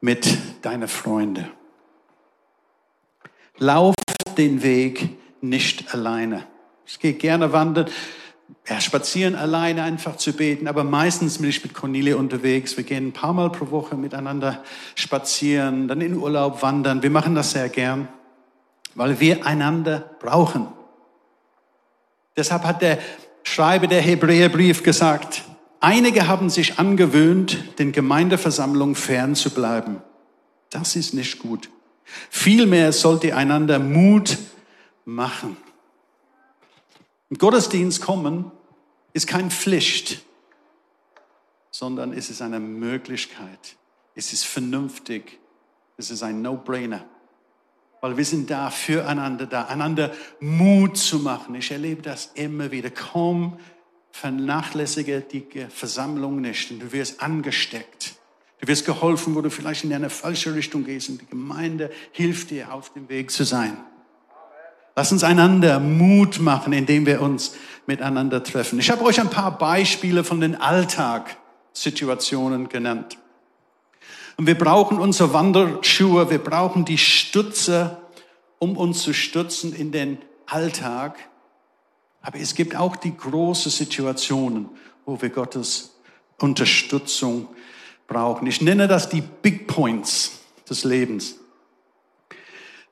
mit 0.00 0.38
deinen 0.62 0.88
Freunden. 0.88 1.50
Lauf 3.58 3.94
den 4.36 4.62
Weg 4.62 5.16
nicht 5.40 5.94
alleine. 5.94 6.46
Ich 6.86 7.00
gehe 7.00 7.14
gerne 7.14 7.52
wandern, 7.52 7.86
ja, 8.68 8.80
spazieren 8.80 9.34
alleine 9.34 9.82
einfach 9.82 10.16
zu 10.16 10.32
beten, 10.32 10.68
aber 10.68 10.84
meistens 10.84 11.38
bin 11.38 11.50
ich 11.50 11.62
mit 11.62 11.74
Cornelia 11.74 12.16
unterwegs. 12.16 12.76
Wir 12.76 12.84
gehen 12.84 13.08
ein 13.08 13.12
paar 13.12 13.32
Mal 13.32 13.50
pro 13.50 13.70
Woche 13.70 13.96
miteinander 13.96 14.62
spazieren, 14.94 15.88
dann 15.88 16.00
in 16.00 16.16
Urlaub 16.16 16.62
wandern. 16.62 17.02
Wir 17.02 17.10
machen 17.10 17.34
das 17.34 17.52
sehr 17.52 17.68
gern, 17.68 18.08
weil 18.94 19.18
wir 19.20 19.46
einander 19.46 20.10
brauchen. 20.20 20.68
Deshalb 22.36 22.64
hat 22.64 22.82
der 22.82 22.98
Schreiber 23.42 23.86
der 23.86 24.02
Hebräerbrief 24.02 24.82
gesagt, 24.82 25.42
einige 25.86 26.26
haben 26.26 26.50
sich 26.50 26.80
angewöhnt, 26.80 27.78
den 27.78 27.92
Gemeindeversammlungen 27.92 28.96
fern 28.96 29.36
zu 29.36 29.50
bleiben. 29.50 30.02
Das 30.68 30.96
ist 30.96 31.14
nicht 31.14 31.38
gut. 31.38 31.70
Vielmehr 32.28 32.92
sollt 32.92 33.22
ihr 33.22 33.36
einander 33.36 33.78
Mut 33.78 34.36
machen. 35.04 35.56
Im 37.30 37.38
Gottesdienst 37.38 38.02
kommen 38.02 38.50
ist 39.12 39.28
keine 39.28 39.50
Pflicht, 39.50 40.24
sondern 41.70 42.12
es 42.12 42.30
ist 42.30 42.42
eine 42.42 42.58
Möglichkeit. 42.58 43.76
Es 44.16 44.32
ist 44.32 44.44
vernünftig. 44.44 45.38
Es 45.96 46.10
ist 46.10 46.24
ein 46.24 46.42
No-Brainer. 46.42 47.04
Weil 48.00 48.16
wir 48.16 48.24
sind 48.24 48.50
da 48.50 48.70
füreinander 48.70 49.46
da, 49.46 49.66
einander 49.66 50.12
Mut 50.40 50.96
zu 50.96 51.20
machen. 51.20 51.54
Ich 51.54 51.70
erlebe 51.70 52.02
das 52.02 52.32
immer 52.34 52.72
wieder. 52.72 52.90
Komm, 52.90 53.58
vernachlässige 54.20 55.20
die 55.20 55.44
Versammlung 55.68 56.40
nicht 56.40 56.70
und 56.70 56.78
du 56.80 56.92
wirst 56.92 57.20
angesteckt. 57.20 58.14
Du 58.60 58.68
wirst 58.68 58.86
geholfen, 58.86 59.34
wo 59.34 59.42
du 59.42 59.50
vielleicht 59.50 59.84
in 59.84 59.92
eine 59.92 60.08
falsche 60.08 60.54
Richtung 60.54 60.84
gehst 60.84 61.10
und 61.10 61.20
die 61.20 61.26
Gemeinde 61.26 61.90
hilft 62.12 62.48
dir, 62.50 62.72
auf 62.72 62.94
dem 62.94 63.10
Weg 63.10 63.30
zu 63.30 63.44
sein. 63.44 63.76
Lass 64.94 65.12
uns 65.12 65.22
einander 65.22 65.78
Mut 65.78 66.40
machen, 66.40 66.72
indem 66.72 67.04
wir 67.04 67.20
uns 67.20 67.54
miteinander 67.86 68.42
treffen. 68.42 68.78
Ich 68.78 68.90
habe 68.90 69.04
euch 69.04 69.20
ein 69.20 69.28
paar 69.28 69.58
Beispiele 69.58 70.24
von 70.24 70.40
den 70.40 70.58
Alltagssituationen 70.58 72.70
genannt. 72.70 73.18
Und 74.38 74.46
wir 74.46 74.56
brauchen 74.56 74.98
unsere 74.98 75.34
Wanderschuhe, 75.34 76.30
wir 76.30 76.38
brauchen 76.38 76.86
die 76.86 76.96
Stütze, 76.96 77.98
um 78.58 78.78
uns 78.78 79.02
zu 79.02 79.12
stützen 79.12 79.74
in 79.74 79.92
den 79.92 80.16
Alltag. 80.46 81.18
Aber 82.26 82.40
es 82.40 82.56
gibt 82.56 82.74
auch 82.74 82.96
die 82.96 83.16
großen 83.16 83.70
Situationen, 83.70 84.68
wo 85.04 85.22
wir 85.22 85.30
Gottes 85.30 85.94
Unterstützung 86.40 87.46
brauchen. 88.08 88.48
Ich 88.48 88.60
nenne 88.60 88.88
das 88.88 89.08
die 89.08 89.20
Big 89.20 89.68
Points 89.68 90.40
des 90.68 90.82
Lebens. 90.82 91.36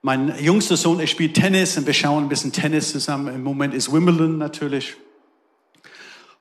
Mein 0.03 0.39
jüngster 0.39 0.77
Sohn, 0.77 1.01
er 1.01 1.09
spielt 1.09 1.35
Tennis 1.35 1.77
und 1.77 1.85
wir 1.85 1.95
schauen 1.95 2.27
ein 2.27 2.29
bisschen 2.29 2.53
Tennis 2.53 2.93
zusammen. 2.93 3.35
Im 3.35 3.43
Moment 3.43 3.75
ist 3.75 3.93
Wimbledon 3.93 4.39
natürlich. 4.39 4.95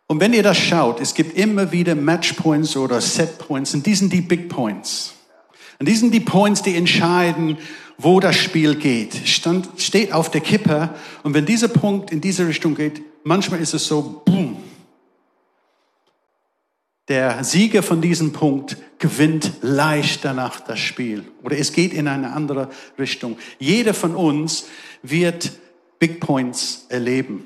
Und 0.06 0.19
wenn 0.19 0.34
ihr 0.34 0.43
das 0.43 0.60
schaut, 0.60 0.99
es 0.99 1.15
gibt 1.15 1.36
immer 1.36 1.71
wieder 1.71 1.95
Matchpoints 1.95 2.77
oder 2.77 3.01
Setpoints 3.01 3.73
und 3.73 3.88
die 3.88 3.95
sind 3.95 4.13
die 4.13 4.21
Big 4.21 4.49
Points. 4.49 5.15
Und 5.79 5.89
die 5.89 5.95
sind 5.95 6.13
die 6.13 6.19
Points, 6.19 6.62
die 6.62 6.75
entscheiden, 6.75 7.58
wo 7.97 8.19
das 8.19 8.36
Spiel 8.36 8.75
geht. 8.75 9.15
Stand, 9.27 9.69
steht 9.77 10.12
auf 10.13 10.32
der 10.32 10.41
Kippe 10.41 10.89
und 11.23 11.34
wenn 11.34 11.45
dieser 11.45 11.67
Punkt 11.67 12.12
in 12.12 12.21
diese 12.21 12.47
Richtung 12.47 12.75
geht, 12.75 13.01
manchmal 13.23 13.60
ist 13.60 13.73
es 13.73 13.88
so, 13.88 14.21
boom, 14.25 14.58
der 17.10 17.43
Sieger 17.43 17.84
von 17.84 18.01
diesem 18.01 18.32
Punkt 18.32 18.77
gewinnt 18.97 19.51
leicht 19.62 20.23
danach 20.23 20.62
das 20.62 20.79
Spiel. 20.79 21.25
Oder 21.43 21.58
es 21.58 21.73
geht 21.73 21.93
in 21.93 22.08
eine 22.08 22.32
andere 22.32 22.69
Richtung. 22.97 23.38
Jeder 23.60 23.93
von 23.93 24.15
uns 24.15 24.67
wird 25.01 25.51
Big 25.99 26.21
Points 26.21 26.86
erleben. 26.88 27.45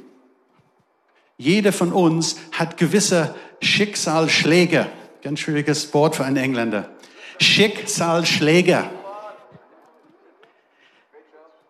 Jeder 1.38 1.74
von 1.74 1.92
uns 1.92 2.38
hat 2.52 2.78
gewisse 2.78 3.34
Schicksalsschläge. 3.62 4.88
Ganz 5.24 5.40
schwieriges 5.40 5.92
Wort 5.94 6.16
für 6.16 6.26
einen 6.26 6.38
Engländer. 6.38 6.92
Schicksalsschläge. 7.40 8.90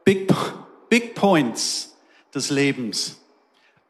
Big, 0.07 0.33
Big 0.89 1.15
Points 1.15 1.97
des 2.33 2.49
Lebens. 2.49 3.17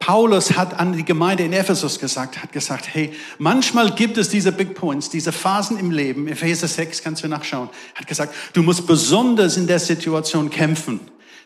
Paulus 0.00 0.56
hat 0.56 0.80
an 0.80 0.92
die 0.92 1.04
Gemeinde 1.04 1.44
in 1.44 1.52
Ephesus 1.52 2.00
gesagt, 2.00 2.42
hat 2.42 2.50
gesagt, 2.50 2.92
hey, 2.92 3.12
manchmal 3.38 3.92
gibt 3.92 4.18
es 4.18 4.28
diese 4.28 4.50
Big 4.50 4.74
Points, 4.74 5.10
diese 5.10 5.30
Phasen 5.30 5.78
im 5.78 5.92
Leben. 5.92 6.26
Epheser 6.26 6.66
6 6.66 7.04
kannst 7.04 7.22
du 7.22 7.28
nachschauen. 7.28 7.68
Hat 7.94 8.08
gesagt, 8.08 8.34
du 8.52 8.64
musst 8.64 8.88
besonders 8.88 9.56
in 9.56 9.68
der 9.68 9.78
Situation 9.78 10.50
kämpfen. 10.50 10.98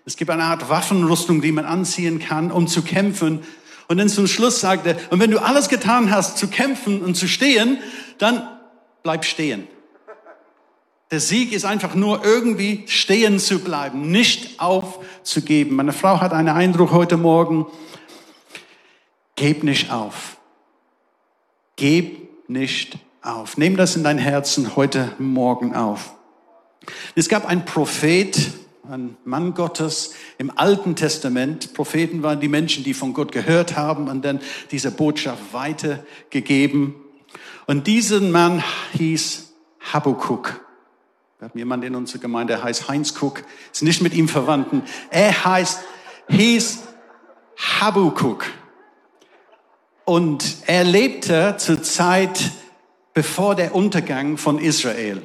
Es 0.06 0.16
gibt 0.16 0.30
eine 0.30 0.44
Art 0.44 0.66
Waffenrüstung, 0.70 1.42
die 1.42 1.52
man 1.52 1.66
anziehen 1.66 2.18
kann, 2.18 2.50
um 2.50 2.66
zu 2.66 2.80
kämpfen. 2.80 3.40
Und 3.88 3.98
dann 3.98 4.08
zum 4.08 4.26
Schluss 4.26 4.60
sagt 4.60 4.86
er, 4.86 4.96
und 5.10 5.20
wenn 5.20 5.30
du 5.30 5.38
alles 5.38 5.68
getan 5.68 6.10
hast, 6.10 6.38
zu 6.38 6.48
kämpfen 6.48 7.02
und 7.02 7.14
zu 7.14 7.28
stehen, 7.28 7.76
dann 8.16 8.48
bleib 9.02 9.26
stehen. 9.26 9.68
Der 11.12 11.20
Sieg 11.20 11.52
ist 11.52 11.66
einfach 11.66 11.94
nur 11.94 12.24
irgendwie 12.24 12.84
stehen 12.86 13.38
zu 13.38 13.58
bleiben, 13.58 14.10
nicht 14.10 14.58
aufzugeben. 14.58 15.76
Meine 15.76 15.92
Frau 15.92 16.22
hat 16.22 16.32
einen 16.32 16.48
Eindruck 16.48 16.90
heute 16.90 17.18
Morgen, 17.18 17.66
Geb 19.36 19.62
nicht 19.62 19.92
auf. 19.92 20.38
Geb 21.76 22.48
nicht 22.48 22.96
auf. 23.20 23.58
Nimm 23.58 23.76
das 23.76 23.94
in 23.94 24.04
dein 24.04 24.16
Herzen 24.16 24.74
heute 24.74 25.12
Morgen 25.18 25.74
auf. 25.74 26.14
Es 27.14 27.28
gab 27.28 27.46
einen 27.46 27.66
Prophet, 27.66 28.50
ein 28.88 29.18
Mann 29.26 29.52
Gottes 29.52 30.14
im 30.38 30.50
Alten 30.56 30.96
Testament. 30.96 31.74
Propheten 31.74 32.22
waren 32.22 32.40
die 32.40 32.48
Menschen, 32.48 32.84
die 32.84 32.94
von 32.94 33.12
Gott 33.12 33.32
gehört 33.32 33.76
haben 33.76 34.08
und 34.08 34.24
dann 34.24 34.40
diese 34.70 34.90
Botschaft 34.90 35.52
weitergegeben. 35.52 36.94
Und 37.66 37.86
diesen 37.86 38.30
Mann 38.30 38.64
hieß 38.94 39.52
Habukuk. 39.92 40.62
Wir 41.42 41.48
haben 41.48 41.58
jemanden 41.58 41.86
in 41.88 41.96
unserer 41.96 42.20
Gemeinde, 42.20 42.52
der 42.52 42.62
heißt 42.62 42.86
Heinz 42.86 43.20
Cook, 43.20 43.42
ist 43.72 43.82
nicht 43.82 44.00
mit 44.00 44.14
ihm 44.14 44.28
verwandten. 44.28 44.84
Er 45.10 45.44
heißt, 45.44 45.80
hieß 46.28 46.84
Habukuk. 47.58 48.44
Und 50.04 50.58
er 50.66 50.84
lebte 50.84 51.56
zur 51.58 51.82
Zeit 51.82 52.52
bevor 53.12 53.56
der 53.56 53.74
Untergang 53.74 54.36
von 54.36 54.60
Israel. 54.60 55.20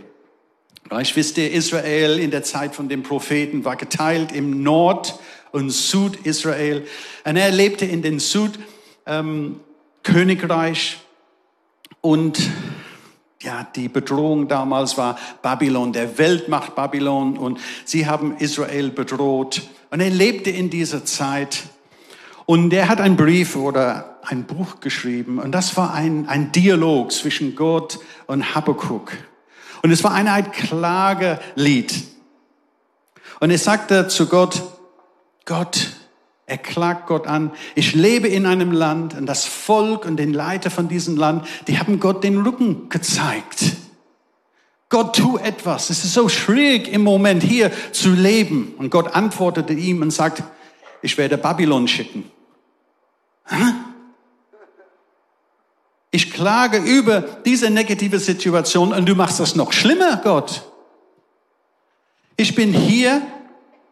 Ich 1.00 1.16
wisst 1.16 1.38
ihr, 1.38 1.52
Israel 1.52 2.18
in 2.18 2.32
der 2.32 2.42
Zeit 2.42 2.74
von 2.74 2.90
den 2.90 3.04
Propheten 3.04 3.64
war 3.64 3.76
geteilt 3.76 4.32
im 4.32 4.64
Nord- 4.64 5.20
und 5.52 5.70
Süd-Israel. 5.70 6.88
Und 7.26 7.36
er 7.36 7.52
lebte 7.52 7.86
in 7.86 8.02
den 8.02 8.18
Südkönigreich. 8.18 10.98
Ähm, 10.98 11.02
und 12.02 12.40
ja, 13.42 13.68
die 13.76 13.88
Bedrohung 13.88 14.48
damals 14.48 14.98
war 14.98 15.18
Babylon, 15.42 15.94
der 15.94 16.18
Weltmacht 16.18 16.76
Babylon. 16.76 17.38
Und 17.38 17.60
sie 17.86 18.08
haben 18.08 18.38
Israel 18.38 18.90
bedroht. 18.90 19.62
Und 19.90 20.00
er 20.00 20.10
lebte 20.10 20.50
in 20.50 20.70
dieser 20.70 21.06
Zeit. 21.06 21.64
Und 22.46 22.74
er 22.74 22.90
hat 22.90 23.00
einen 23.00 23.18
Brief 23.18 23.56
oder 23.56 24.20
ein 24.24 24.46
Buch 24.46 24.80
geschrieben. 24.80 25.40
Und 25.40 25.52
das 25.52 25.78
war 25.78 25.94
ein, 25.94 26.28
ein 26.28 26.52
Dialog 26.52 27.12
zwischen 27.12 27.56
Gott 27.56 28.00
und 28.26 28.56
Habakkuk. 28.56 29.12
Und 29.84 29.92
es 29.92 30.04
war 30.04 30.14
eine 30.14 30.32
Art 30.32 30.54
Klagelied. 30.54 31.94
Und 33.40 33.52
er 33.52 33.58
sagte 33.60 34.08
zu 34.08 34.28
Gott, 34.28 34.64
Gott, 35.46 35.92
er 36.48 36.58
klagt 36.58 37.08
Gott 37.08 37.28
an, 37.28 37.52
ich 37.76 37.94
lebe 37.94 38.30
in 38.30 38.46
einem 38.46 38.72
Land 38.72 39.14
und 39.16 39.26
das 39.26 39.46
Volk 39.46 40.06
und 40.06 40.16
den 40.16 40.34
Leiter 40.34 40.72
von 40.72 40.88
diesem 40.88 41.18
Land, 41.18 41.46
die 41.68 41.78
haben 41.78 42.00
Gott 42.00 42.24
den 42.24 42.42
Rücken 42.42 42.88
gezeigt. 42.88 43.76
Gott, 44.88 45.18
tu 45.18 45.38
etwas. 45.38 45.90
Es 45.90 46.06
ist 46.06 46.14
so 46.14 46.30
schwierig 46.30 46.88
im 46.88 47.04
Moment 47.04 47.44
hier 47.44 47.70
zu 47.92 48.12
leben. 48.12 48.74
Und 48.78 48.90
Gott 48.90 49.14
antwortete 49.14 49.74
ihm 49.74 50.02
und 50.02 50.12
sagt, 50.12 50.42
ich 51.02 51.18
werde 51.18 51.38
Babylon 51.38 51.86
schicken. 51.90 52.32
Ich 56.12 56.32
klage 56.32 56.78
über 56.78 57.20
diese 57.22 57.70
negative 57.70 58.20
Situation 58.20 58.94
und 58.94 59.08
du 59.08 59.16
machst 59.16 59.42
das 59.42 59.56
noch 59.56 59.74
schlimmer, 59.74 60.22
Gott. 60.24 60.64
Ich 62.38 62.56
bin 62.56 62.72
hier, 62.72 63.22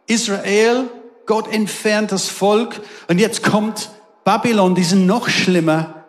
Israel, 0.08 0.89
Gott 1.26 1.52
entfernt 1.52 2.12
das 2.12 2.30
Volk 2.30 2.82
und 3.08 3.20
jetzt 3.20 3.44
kommt 3.44 3.90
Babylon, 4.24 4.76
die 4.76 4.84
sind 4.84 5.06
noch 5.06 5.30
schlimmer. 5.30 6.06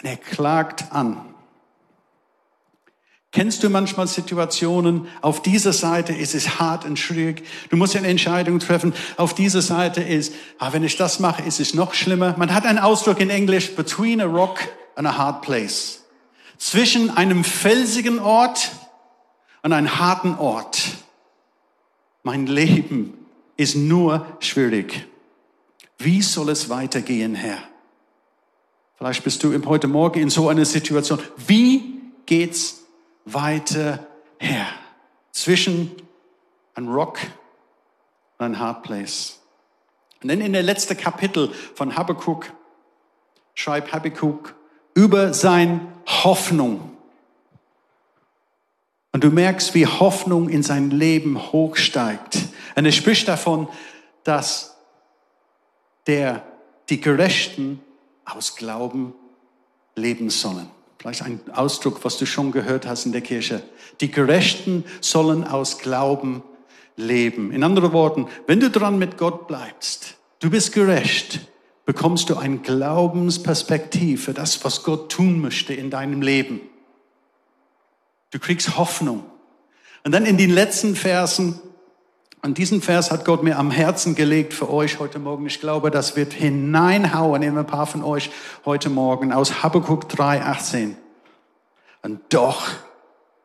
Und 0.00 0.08
er 0.08 0.16
klagt 0.16 0.92
an. 0.92 1.34
Kennst 3.32 3.62
du 3.62 3.68
manchmal 3.68 4.06
Situationen, 4.06 5.08
auf 5.20 5.42
dieser 5.42 5.72
Seite 5.72 6.14
ist 6.14 6.34
es 6.34 6.58
hart 6.58 6.86
und 6.86 6.98
schwierig, 6.98 7.42
du 7.68 7.76
musst 7.76 7.96
eine 7.96 8.08
Entscheidung 8.08 8.60
treffen, 8.60 8.94
auf 9.18 9.34
dieser 9.34 9.60
Seite 9.60 10.02
ist, 10.02 10.32
ah, 10.58 10.72
wenn 10.72 10.84
ich 10.84 10.96
das 10.96 11.20
mache, 11.20 11.42
ist 11.42 11.60
es 11.60 11.74
noch 11.74 11.92
schlimmer. 11.92 12.34
Man 12.38 12.54
hat 12.54 12.64
einen 12.64 12.78
Ausdruck 12.78 13.20
in 13.20 13.28
Englisch, 13.28 13.74
between 13.74 14.22
a 14.22 14.24
rock 14.24 14.60
and 14.94 15.06
a 15.06 15.18
hard 15.18 15.42
place. 15.42 16.04
Zwischen 16.56 17.14
einem 17.14 17.44
felsigen 17.44 18.20
Ort 18.20 18.70
und 19.62 19.74
einem 19.74 19.98
harten 19.98 20.36
Ort. 20.36 20.82
Mein 22.22 22.46
Leben 22.46 23.25
ist 23.56 23.76
nur 23.76 24.26
schwierig. 24.40 25.06
Wie 25.98 26.22
soll 26.22 26.50
es 26.50 26.68
weitergehen, 26.68 27.34
Herr? 27.34 27.58
Vielleicht 28.96 29.24
bist 29.24 29.42
du 29.42 29.52
heute 29.66 29.88
Morgen 29.88 30.20
in 30.20 30.30
so 30.30 30.48
einer 30.48 30.64
Situation. 30.64 31.18
Wie 31.46 32.00
geht's 32.24 32.82
weiter 33.24 34.06
her. 34.38 34.66
Zwischen 35.32 35.90
ein 36.74 36.88
Rock 36.88 37.18
und 38.38 38.46
ein 38.46 38.58
Hard 38.58 38.82
Place. 38.82 39.40
Und 40.22 40.30
dann 40.30 40.40
in 40.40 40.52
der 40.52 40.62
letzten 40.62 40.96
Kapitel 40.96 41.52
von 41.74 41.96
Habakkuk 41.96 42.52
schreibt 43.54 43.92
Habakkuk 43.92 44.54
über 44.94 45.34
sein 45.34 45.92
Hoffnung. 46.06 46.95
Und 49.16 49.24
du 49.24 49.30
merkst, 49.30 49.74
wie 49.74 49.86
Hoffnung 49.86 50.50
in 50.50 50.62
sein 50.62 50.90
Leben 50.90 51.50
hochsteigt. 51.50 52.36
Und 52.74 52.84
er 52.84 52.92
spricht 52.92 53.28
davon, 53.28 53.66
dass 54.24 54.76
der, 56.06 56.42
die 56.90 57.00
Gerechten 57.00 57.80
aus 58.26 58.56
Glauben 58.56 59.14
leben 59.94 60.28
sollen. 60.28 60.68
Vielleicht 60.98 61.22
ein 61.22 61.40
Ausdruck, 61.50 62.04
was 62.04 62.18
du 62.18 62.26
schon 62.26 62.52
gehört 62.52 62.86
hast 62.86 63.06
in 63.06 63.12
der 63.12 63.22
Kirche. 63.22 63.62
Die 64.02 64.10
Gerechten 64.10 64.84
sollen 65.00 65.44
aus 65.44 65.78
Glauben 65.78 66.42
leben. 66.98 67.52
In 67.52 67.64
anderen 67.64 67.94
Worten, 67.94 68.26
wenn 68.46 68.60
du 68.60 68.68
dran 68.68 68.98
mit 68.98 69.16
Gott 69.16 69.48
bleibst, 69.48 70.16
du 70.40 70.50
bist 70.50 70.74
gerecht, 70.74 71.40
bekommst 71.86 72.28
du 72.28 72.36
ein 72.36 72.60
Glaubensperspektiv 72.60 74.24
für 74.24 74.34
das, 74.34 74.62
was 74.62 74.82
Gott 74.82 75.10
tun 75.10 75.40
möchte 75.40 75.72
in 75.72 75.88
deinem 75.88 76.20
Leben. 76.20 76.60
Du 78.30 78.38
kriegst 78.38 78.76
Hoffnung. 78.76 79.24
Und 80.04 80.12
dann 80.12 80.26
in 80.26 80.36
den 80.36 80.50
letzten 80.50 80.96
Versen 80.96 81.60
und 82.42 82.58
diesen 82.58 82.80
Vers 82.80 83.10
hat 83.10 83.24
Gott 83.24 83.42
mir 83.42 83.58
am 83.58 83.72
Herzen 83.72 84.14
gelegt 84.14 84.54
für 84.54 84.70
euch 84.70 85.00
heute 85.00 85.18
Morgen. 85.18 85.46
Ich 85.46 85.60
glaube, 85.60 85.90
das 85.90 86.14
wird 86.14 86.32
hineinhauen 86.32 87.42
in 87.42 87.58
ein 87.58 87.66
paar 87.66 87.86
von 87.86 88.04
euch 88.04 88.30
heute 88.64 88.88
Morgen 88.88 89.32
aus 89.32 89.64
Habakkuk 89.64 90.08
3, 90.08 90.42
18. 90.42 90.96
Und 92.02 92.20
doch 92.28 92.68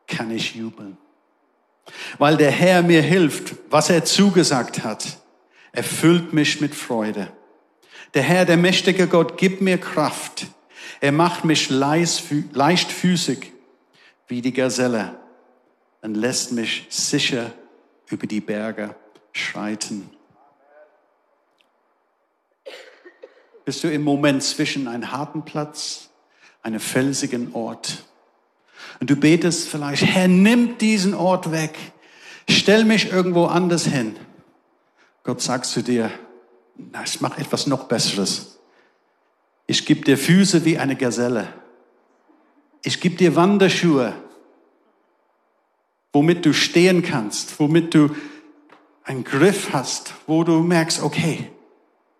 kann 0.06 0.30
ich 0.30 0.54
jubeln. 0.54 0.98
Weil 2.18 2.36
der 2.36 2.52
Herr 2.52 2.82
mir 2.82 3.02
hilft, 3.02 3.56
was 3.70 3.90
er 3.90 4.04
zugesagt 4.04 4.84
hat, 4.84 5.18
erfüllt 5.72 6.32
mich 6.32 6.60
mit 6.60 6.74
Freude. 6.74 7.32
Der 8.14 8.22
Herr, 8.22 8.44
der 8.44 8.56
mächtige 8.56 9.08
Gott, 9.08 9.36
gibt 9.36 9.62
mir 9.62 9.78
Kraft. 9.78 10.46
Er 11.00 11.10
macht 11.10 11.44
mich 11.44 11.70
leichtfüßig 11.70 13.51
wie 14.28 14.42
die 14.42 14.52
Gazelle 14.52 15.18
und 16.00 16.14
lässt 16.14 16.52
mich 16.52 16.86
sicher 16.90 17.52
über 18.08 18.26
die 18.26 18.40
Berge 18.40 18.94
schreiten. 19.32 20.10
Bist 23.64 23.84
du 23.84 23.90
im 23.90 24.02
Moment 24.02 24.42
zwischen 24.42 24.88
einem 24.88 25.12
harten 25.12 25.44
Platz, 25.44 26.10
einem 26.62 26.80
felsigen 26.80 27.54
Ort? 27.54 28.04
Und 29.00 29.10
du 29.10 29.16
betest 29.16 29.68
vielleicht, 29.68 30.04
Herr, 30.04 30.28
nimm 30.28 30.78
diesen 30.78 31.14
Ort 31.14 31.52
weg. 31.52 31.76
Stell 32.48 32.84
mich 32.84 33.12
irgendwo 33.12 33.46
anders 33.46 33.86
hin. 33.86 34.16
Gott 35.22 35.40
sagt 35.40 35.66
zu 35.66 35.82
dir, 35.82 36.10
na, 36.76 37.04
ich 37.04 37.20
mache 37.20 37.40
etwas 37.40 37.66
noch 37.66 37.84
Besseres. 37.84 38.58
Ich 39.66 39.86
gebe 39.86 40.02
dir 40.02 40.18
Füße 40.18 40.64
wie 40.64 40.78
eine 40.78 40.96
Gazelle. 40.96 41.48
Ich 42.82 43.00
gebe 43.00 43.16
dir 43.16 43.36
Wanderschuhe 43.36 44.14
womit 46.12 46.44
du 46.44 46.52
stehen 46.52 47.02
kannst, 47.02 47.58
womit 47.58 47.94
du 47.94 48.10
einen 49.04 49.24
Griff 49.24 49.72
hast, 49.72 50.12
wo 50.26 50.44
du 50.44 50.60
merkst, 50.60 51.02
okay, 51.02 51.50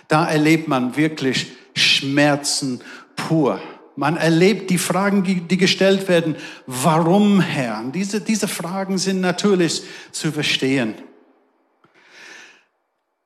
Da 0.07 0.25
erlebt 0.27 0.67
man 0.67 0.97
wirklich 0.97 1.51
Schmerzen 1.75 2.81
pur. 3.15 3.61
Man 3.95 4.17
erlebt 4.17 4.71
die 4.71 4.77
Fragen, 4.77 5.47
die 5.47 5.57
gestellt 5.57 6.07
werden. 6.07 6.37
Warum, 6.65 7.41
Herr? 7.41 7.83
Diese, 7.93 8.21
diese 8.21 8.47
Fragen 8.47 8.97
sind 8.97 9.21
natürlich 9.21 9.83
zu 10.11 10.31
verstehen. 10.31 10.95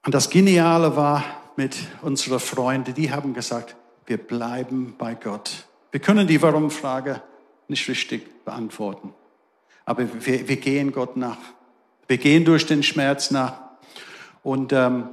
Und 0.06 0.14
das 0.14 0.30
Geniale 0.30 0.98
war, 0.98 1.43
mit 1.58 1.78
unseren 2.02 2.40
Freunden, 2.40 2.94
die 2.94 3.12
haben 3.12 3.34
gesagt, 3.34 3.76
wir 4.06 4.18
bleiben 4.18 4.96
bei 4.98 5.16
Gott. 5.16 5.66
Wir 5.92 6.00
können 6.00 6.28
die 6.28 6.42
Warum-Frage 6.42 7.22
nicht 7.68 7.88
richtig 7.88 8.46
beantworten. 8.46 9.14
Aber 9.86 10.08
wir, 10.26 10.48
wir 10.48 10.58
gehen 10.58 10.92
Gott 10.92 11.18
nach. 11.18 11.38
Wir 12.08 12.18
gehen 12.18 12.46
durch 12.46 12.66
den 12.66 12.84
Schmerz 12.84 13.32
nach. 13.32 13.54
Und 14.42 14.74
ähm, 14.74 15.10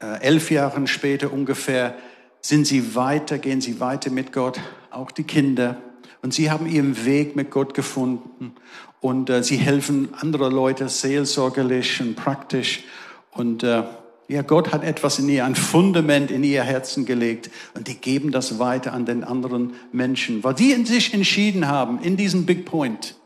äh, 0.00 0.20
elf 0.20 0.50
Jahre 0.50 0.86
später 0.86 1.32
ungefähr 1.32 1.96
sind 2.40 2.66
sie 2.66 2.94
weiter, 2.94 3.38
gehen 3.38 3.60
sie 3.60 3.80
weiter 3.80 4.10
mit 4.10 4.32
Gott, 4.32 4.60
auch 4.90 5.10
die 5.10 5.24
Kinder. 5.24 5.78
Und 6.20 6.34
sie 6.34 6.50
haben 6.50 6.66
ihren 6.66 7.04
Weg 7.04 7.36
mit 7.36 7.50
Gott 7.50 7.74
gefunden. 7.74 8.54
Und 9.00 9.30
äh, 9.30 9.42
sie 9.42 9.56
helfen 9.56 10.08
andere 10.20 10.48
Leute 10.50 10.88
seelsorgerlich 10.88 12.00
und 12.00 12.16
praktisch. 12.16 12.84
Und 13.30 13.62
äh, 13.62 13.82
ja, 14.28 14.42
Gott 14.42 14.72
hat 14.72 14.84
etwas 14.84 15.18
in 15.18 15.28
ihr, 15.28 15.44
ein 15.44 15.54
Fundament 15.54 16.30
in 16.30 16.44
ihr 16.44 16.62
Herzen 16.62 17.04
gelegt 17.04 17.50
und 17.74 17.88
die 17.88 17.96
geben 17.96 18.30
das 18.30 18.58
weiter 18.58 18.92
an 18.92 19.04
den 19.04 19.22
anderen 19.22 19.74
Menschen, 19.92 20.42
weil 20.42 20.54
die 20.54 20.72
in 20.72 20.86
sich 20.86 21.12
entschieden 21.12 21.68
haben, 21.68 22.00
in 22.00 22.16
diesem 22.16 22.46
Big 22.46 22.64
Point, 22.64 23.16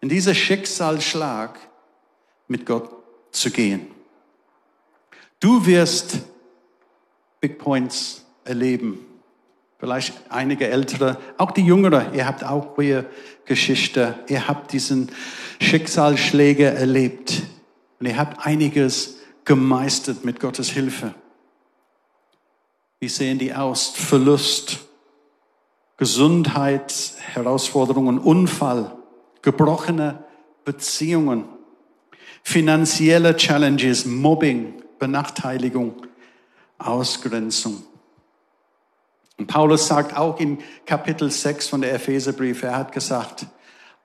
in 0.00 0.08
dieser 0.08 0.34
Schicksalsschlag 0.34 1.58
mit 2.46 2.64
Gott 2.64 2.90
zu 3.32 3.50
gehen. 3.50 3.86
Du 5.40 5.66
wirst 5.66 6.20
Big 7.40 7.58
Points 7.58 8.24
erleben. 8.44 8.98
Vielleicht 9.78 10.14
einige 10.30 10.68
Ältere, 10.68 11.18
auch 11.36 11.50
die 11.50 11.66
Jüngere, 11.66 12.14
ihr 12.14 12.26
habt 12.26 12.44
auch 12.44 12.78
eure 12.78 13.04
Geschichte, 13.44 14.18
ihr 14.28 14.46
habt 14.48 14.72
diesen 14.72 15.10
Schicksalsschläge 15.60 16.64
erlebt 16.64 17.42
und 17.98 18.06
ihr 18.06 18.16
habt 18.16 18.46
einiges 18.46 19.18
gemeistert 19.44 20.24
mit 20.24 20.40
Gottes 20.40 20.70
Hilfe. 20.70 21.14
Wie 23.00 23.08
sehen 23.08 23.38
die 23.38 23.54
aus? 23.54 23.90
Verlust, 23.90 24.80
Gesundheitsherausforderungen, 25.96 28.18
Unfall, 28.18 28.96
gebrochene 29.42 30.24
Beziehungen, 30.64 31.44
finanzielle 32.42 33.36
Challenges, 33.36 34.06
Mobbing, 34.06 34.82
Benachteiligung, 34.98 35.94
Ausgrenzung. 36.78 37.84
Und 39.36 39.48
Paulus 39.48 39.86
sagt 39.86 40.16
auch 40.16 40.40
in 40.40 40.58
Kapitel 40.86 41.30
6 41.30 41.68
von 41.68 41.82
der 41.82 41.92
Epheserbrief, 41.94 42.62
er 42.62 42.76
hat 42.76 42.92
gesagt, 42.92 43.46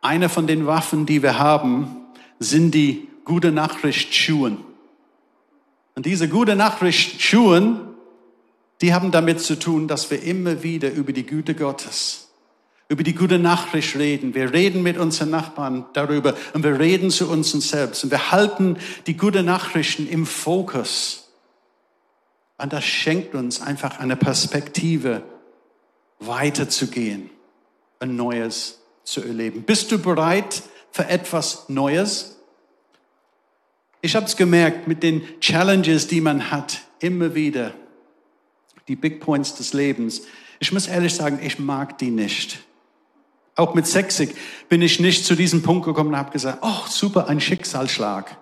eine 0.02 0.30
von 0.30 0.48
den 0.48 0.66
Waffen, 0.66 1.06
die 1.06 1.22
wir 1.22 1.40
haben, 1.40 2.08
sind 2.40 2.72
die 2.72 3.10
gute 3.26 3.52
Nachricht 3.52 4.16
Schuhen. 4.16 4.64
Und 6.00 6.06
diese 6.06 6.30
gute 6.30 6.56
Nachricht 6.56 7.22
Schuhen, 7.22 7.82
die 8.80 8.94
haben 8.94 9.12
damit 9.12 9.42
zu 9.42 9.60
tun, 9.60 9.90
dass 9.90 10.10
wir 10.10 10.24
immer 10.24 10.64
wieder 10.64 10.90
über 10.94 11.12
die 11.12 11.26
Güte 11.26 11.56
Gottes, 11.56 12.30
über 12.88 13.04
die 13.04 13.14
gute 13.14 13.38
Nachricht 13.38 13.98
reden. 13.98 14.34
Wir 14.34 14.54
reden 14.54 14.82
mit 14.82 14.98
unseren 14.98 15.30
Nachbarn 15.30 15.88
darüber 15.92 16.36
und 16.54 16.64
wir 16.64 16.80
reden 16.80 17.12
zu 17.12 17.30
uns 17.30 17.52
selbst 17.52 18.06
und 18.06 18.12
wir 18.12 18.32
halten 18.32 18.78
die 19.08 19.18
gute 19.18 19.44
Nachrichten 19.44 20.08
im 20.08 20.26
Fokus. 20.26 21.34
Und 22.58 22.72
das 22.72 22.86
schenkt 22.86 23.36
uns 23.36 23.62
einfach 23.62 24.00
eine 24.00 24.16
Perspektive, 24.16 25.22
weiterzugehen, 26.20 27.30
ein 28.00 28.16
Neues 28.16 28.80
zu 29.04 29.22
erleben. 29.22 29.64
Bist 29.64 29.92
du 29.92 30.00
bereit 30.00 30.64
für 30.92 31.08
etwas 31.08 31.68
Neues? 31.68 32.39
Ich 34.02 34.16
habe 34.16 34.26
es 34.26 34.36
gemerkt 34.38 34.88
mit 34.88 35.04
den 35.04 35.24
Challenges, 35.42 36.08
die 36.08 36.22
man 36.22 36.52
hat, 36.52 36.82
immer 37.00 37.36
wieder, 37.36 37.74
die 38.88 38.96
Big 38.96 39.20
Points 39.20 39.56
des 39.56 39.74
Lebens. 39.74 40.22
Ich 40.60 40.72
muss 40.72 40.88
ehrlich 40.88 41.14
sagen, 41.14 41.40
ich 41.44 41.60
mag 41.60 41.98
die 41.98 42.12
nicht. 42.12 42.60
Auch 43.56 43.74
mit 43.74 43.86
60 43.86 44.34
bin 44.70 44.82
ich 44.82 45.02
nicht 45.02 45.26
zu 45.26 45.36
diesem 45.36 45.62
Punkt 45.62 45.86
gekommen 45.86 46.12
und 46.12 46.18
habe 46.18 46.32
gesagt, 46.32 46.60
oh 46.62 46.88
super, 46.88 47.28
ein 47.28 47.42
Schicksalsschlag. 47.42 48.38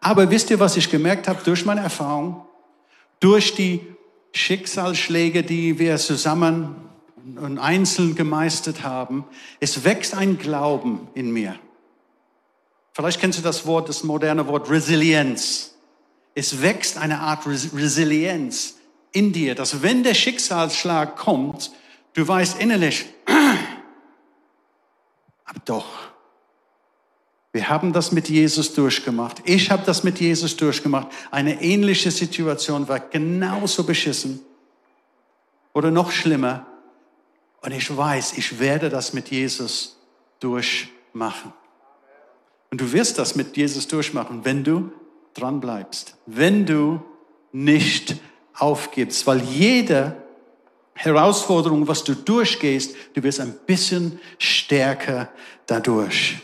Aber 0.00 0.30
wisst 0.30 0.50
ihr, 0.50 0.60
was 0.60 0.76
ich 0.76 0.90
gemerkt 0.90 1.26
habe 1.26 1.42
durch 1.44 1.64
meine 1.64 1.80
Erfahrung? 1.80 2.44
Durch 3.18 3.56
die 3.56 3.80
Schicksalsschläge, 4.32 5.42
die 5.42 5.80
wir 5.80 5.96
zusammen 5.96 6.76
und 7.36 7.58
einzeln 7.58 8.14
gemeistert 8.14 8.84
haben, 8.84 9.24
es 9.58 9.84
wächst 9.84 10.14
ein 10.14 10.38
Glauben 10.38 11.08
in 11.14 11.32
mir. 11.32 11.58
Vielleicht 12.98 13.20
kennst 13.20 13.38
du 13.38 13.44
das 13.44 13.64
Wort, 13.64 13.88
das 13.88 14.02
moderne 14.02 14.48
Wort 14.48 14.68
Resilienz. 14.70 15.76
Es 16.34 16.62
wächst 16.62 16.98
eine 16.98 17.20
Art 17.20 17.46
Resilienz 17.46 18.74
in 19.12 19.32
dir, 19.32 19.54
dass 19.54 19.82
wenn 19.82 20.02
der 20.02 20.14
Schicksalsschlag 20.14 21.16
kommt, 21.16 21.70
du 22.14 22.26
weißt 22.26 22.60
innerlich, 22.60 23.06
aber 25.44 25.60
doch, 25.64 25.86
wir 27.52 27.68
haben 27.68 27.92
das 27.92 28.10
mit 28.10 28.28
Jesus 28.28 28.74
durchgemacht. 28.74 29.42
Ich 29.44 29.70
habe 29.70 29.84
das 29.86 30.02
mit 30.02 30.18
Jesus 30.18 30.56
durchgemacht. 30.56 31.06
Eine 31.30 31.62
ähnliche 31.62 32.10
Situation 32.10 32.88
war 32.88 32.98
genauso 32.98 33.84
beschissen 33.84 34.40
oder 35.72 35.92
noch 35.92 36.10
schlimmer. 36.10 36.66
Und 37.60 37.70
ich 37.70 37.96
weiß, 37.96 38.32
ich 38.38 38.58
werde 38.58 38.90
das 38.90 39.12
mit 39.12 39.30
Jesus 39.30 39.96
durchmachen. 40.40 41.52
Und 42.70 42.80
du 42.80 42.92
wirst 42.92 43.18
das 43.18 43.34
mit 43.34 43.56
Jesus 43.56 43.88
durchmachen, 43.88 44.44
wenn 44.44 44.64
du 44.64 44.92
dran 45.34 45.60
bleibst, 45.60 46.16
wenn 46.26 46.66
du 46.66 47.02
nicht 47.52 48.16
aufgibst, 48.54 49.26
weil 49.26 49.40
jede 49.42 50.16
Herausforderung, 50.94 51.86
was 51.86 52.04
du 52.04 52.14
durchgehst, 52.14 52.94
du 53.14 53.22
wirst 53.22 53.40
ein 53.40 53.54
bisschen 53.66 54.18
stärker 54.38 55.30
dadurch. 55.66 56.38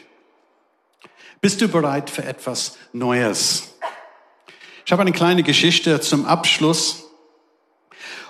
Bist 1.40 1.60
du 1.60 1.68
bereit 1.68 2.08
für 2.08 2.24
etwas 2.24 2.78
Neues? 2.92 3.74
Ich 4.86 4.92
habe 4.92 5.02
eine 5.02 5.12
kleine 5.12 5.42
Geschichte 5.42 6.00
zum 6.00 6.24
Abschluss. 6.24 7.10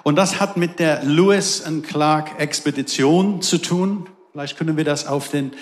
Und 0.03 0.17
das 0.17 0.41
hat 0.41 0.57
mit 0.57 0.79
der 0.79 1.05
Lewis 1.05 1.63
and 1.63 1.87
Clark 1.87 2.41
Expedition 2.41 3.43
zu 3.43 3.59
tun. 3.59 4.09
Vielleicht 4.33 4.57
können 4.57 4.77
wir 4.77 4.85
das 4.85 5.07
auf 5.07 5.29
den 5.29 5.53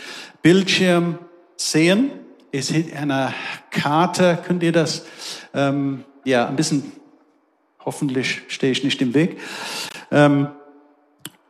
Bildschirm 0.42 1.18
sehen. 1.56 2.10
Ist 2.52 2.70
eine 2.70 3.32
Karte. 3.70 4.38
Könnt 4.46 4.62
ihr 4.62 4.72
das, 4.72 5.06
ähm, 5.54 6.04
ja, 6.24 6.46
ein 6.46 6.54
bisschen, 6.54 6.92
hoffentlich 7.82 8.42
stehe 8.48 8.70
ich 8.70 8.84
nicht 8.84 9.00
im 9.00 9.14
Weg. 9.14 9.40
Ähm, 10.10 10.48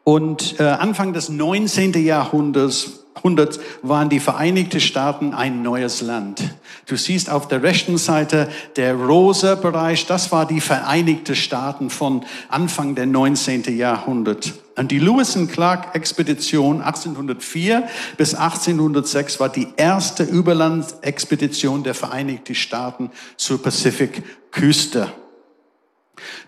und 0.05 0.61
äh, 0.61 0.63
Anfang 0.63 1.13
des 1.13 1.29
19. 1.29 1.93
Jahrhunderts 2.05 3.02
Jahrhunderts 3.15 3.61
waren 3.83 4.09
die 4.09 4.21
Vereinigten 4.21 4.81
Staaten 4.81 5.35
ein 5.35 5.63
neues 5.63 6.01
Land. 6.01 6.43
Du 6.87 6.97
siehst 6.97 7.31
auf 7.31 7.47
der 7.47 7.63
rechten 7.63 7.99
Seite 7.99 8.49
der 8.77 8.95
rosa 8.95 9.55
Bereich, 9.55 10.07
das 10.07 10.33
war 10.33 10.47
die 10.47 10.61
Vereinigten 10.61 11.37
Staaten 11.37 11.91
von 11.91 12.25
Anfang 12.49 12.95
der 12.95 13.07
19. 13.07 13.77
Jahrhundert. 13.77 14.55
Und 14.77 14.91
die 14.91 14.99
Lewis 14.99 15.37
and 15.37 15.53
Clark 15.53 15.95
Expedition 15.95 16.81
1804 16.81 17.89
bis 18.17 18.35
1806 18.35 19.39
war 19.39 19.51
die 19.51 19.69
erste 19.77 20.25
Überlandsexpedition 20.25 21.83
der 21.85 21.95
Vereinigten 21.95 22.55
Staaten 22.55 23.11
zur 23.37 23.63
Pazifikküste. 23.63 25.13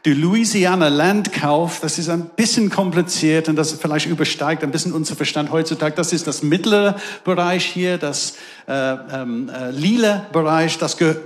Die 0.05 0.13
Louisiana 0.13 0.89
Landkauf, 0.89 1.81
das 1.81 1.99
ist 1.99 2.09
ein 2.09 2.31
bisschen 2.37 2.71
kompliziert 2.71 3.49
und 3.49 3.57
das 3.57 3.73
vielleicht 3.73 4.07
übersteigt 4.07 4.63
ein 4.63 4.71
bisschen 4.71 4.93
unser 4.93 5.17
Verstand 5.17 5.51
heutzutage. 5.51 5.95
Das 5.95 6.13
ist 6.13 6.27
das 6.27 6.43
mittlere 6.43 6.97
Bereich 7.25 7.65
hier, 7.65 7.99
das 7.99 8.35
äh, 8.67 8.73
ähm, 8.73 9.49
äh, 9.49 9.71
lila 9.71 10.27
Bereich, 10.33 10.79
das 10.79 10.97
ge 10.97 11.17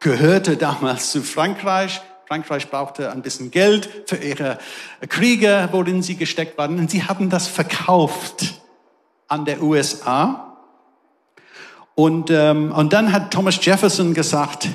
gehörte 0.00 0.58
damals 0.58 1.12
zu 1.12 1.22
Frankreich. 1.22 2.02
Frankreich 2.26 2.68
brauchte 2.68 3.10
ein 3.10 3.22
bisschen 3.22 3.50
Geld 3.50 3.88
für 4.06 4.16
ihre 4.16 4.58
Kriege, 5.08 5.68
worin 5.72 6.02
sie 6.02 6.16
gesteckt 6.16 6.58
waren. 6.58 6.78
Und 6.78 6.90
sie 6.90 7.04
haben 7.04 7.30
das 7.30 7.48
verkauft 7.48 8.60
an 9.28 9.46
der 9.46 9.62
USA. 9.62 10.58
Und, 11.94 12.30
ähm, 12.30 12.72
und 12.72 12.92
dann 12.92 13.12
hat 13.12 13.32
Thomas 13.32 13.64
Jefferson 13.64 14.14
gesagt, 14.14 14.68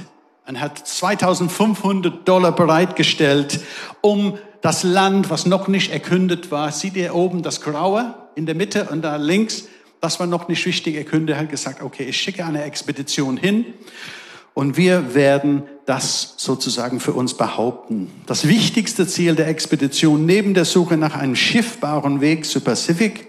und 0.49 0.59
hat 0.59 0.79
2500 0.79 2.27
Dollar 2.27 2.51
bereitgestellt, 2.51 3.61
um 4.01 4.39
das 4.61 4.81
Land, 4.81 5.29
was 5.29 5.45
noch 5.45 5.67
nicht 5.67 5.93
erkündet 5.93 6.49
war, 6.49 6.71
seht 6.71 6.95
ihr 6.95 7.13
oben 7.13 7.43
das 7.43 7.61
Graue 7.61 8.15
in 8.33 8.47
der 8.47 8.55
Mitte 8.55 8.85
und 8.85 9.03
da 9.03 9.17
links, 9.17 9.67
das 10.01 10.19
war 10.19 10.25
noch 10.25 10.47
nicht 10.47 10.65
richtig 10.65 10.95
erkündet, 10.95 11.37
hat 11.37 11.49
gesagt, 11.49 11.83
okay, 11.83 12.03
ich 12.03 12.19
schicke 12.19 12.43
eine 12.43 12.63
Expedition 12.63 13.37
hin 13.37 13.63
und 14.55 14.75
wir 14.75 15.13
werden 15.13 15.63
das 15.85 16.33
sozusagen 16.37 16.99
für 16.99 17.13
uns 17.13 17.35
behaupten. 17.35 18.09
Das 18.25 18.47
wichtigste 18.47 19.05
Ziel 19.05 19.35
der 19.35 19.49
Expedition 19.49 20.25
neben 20.25 20.55
der 20.55 20.65
Suche 20.65 20.97
nach 20.97 21.15
einem 21.15 21.35
schiffbaren 21.35 22.21
Weg 22.21 22.45
zu 22.45 22.61
Pazifik 22.61 23.27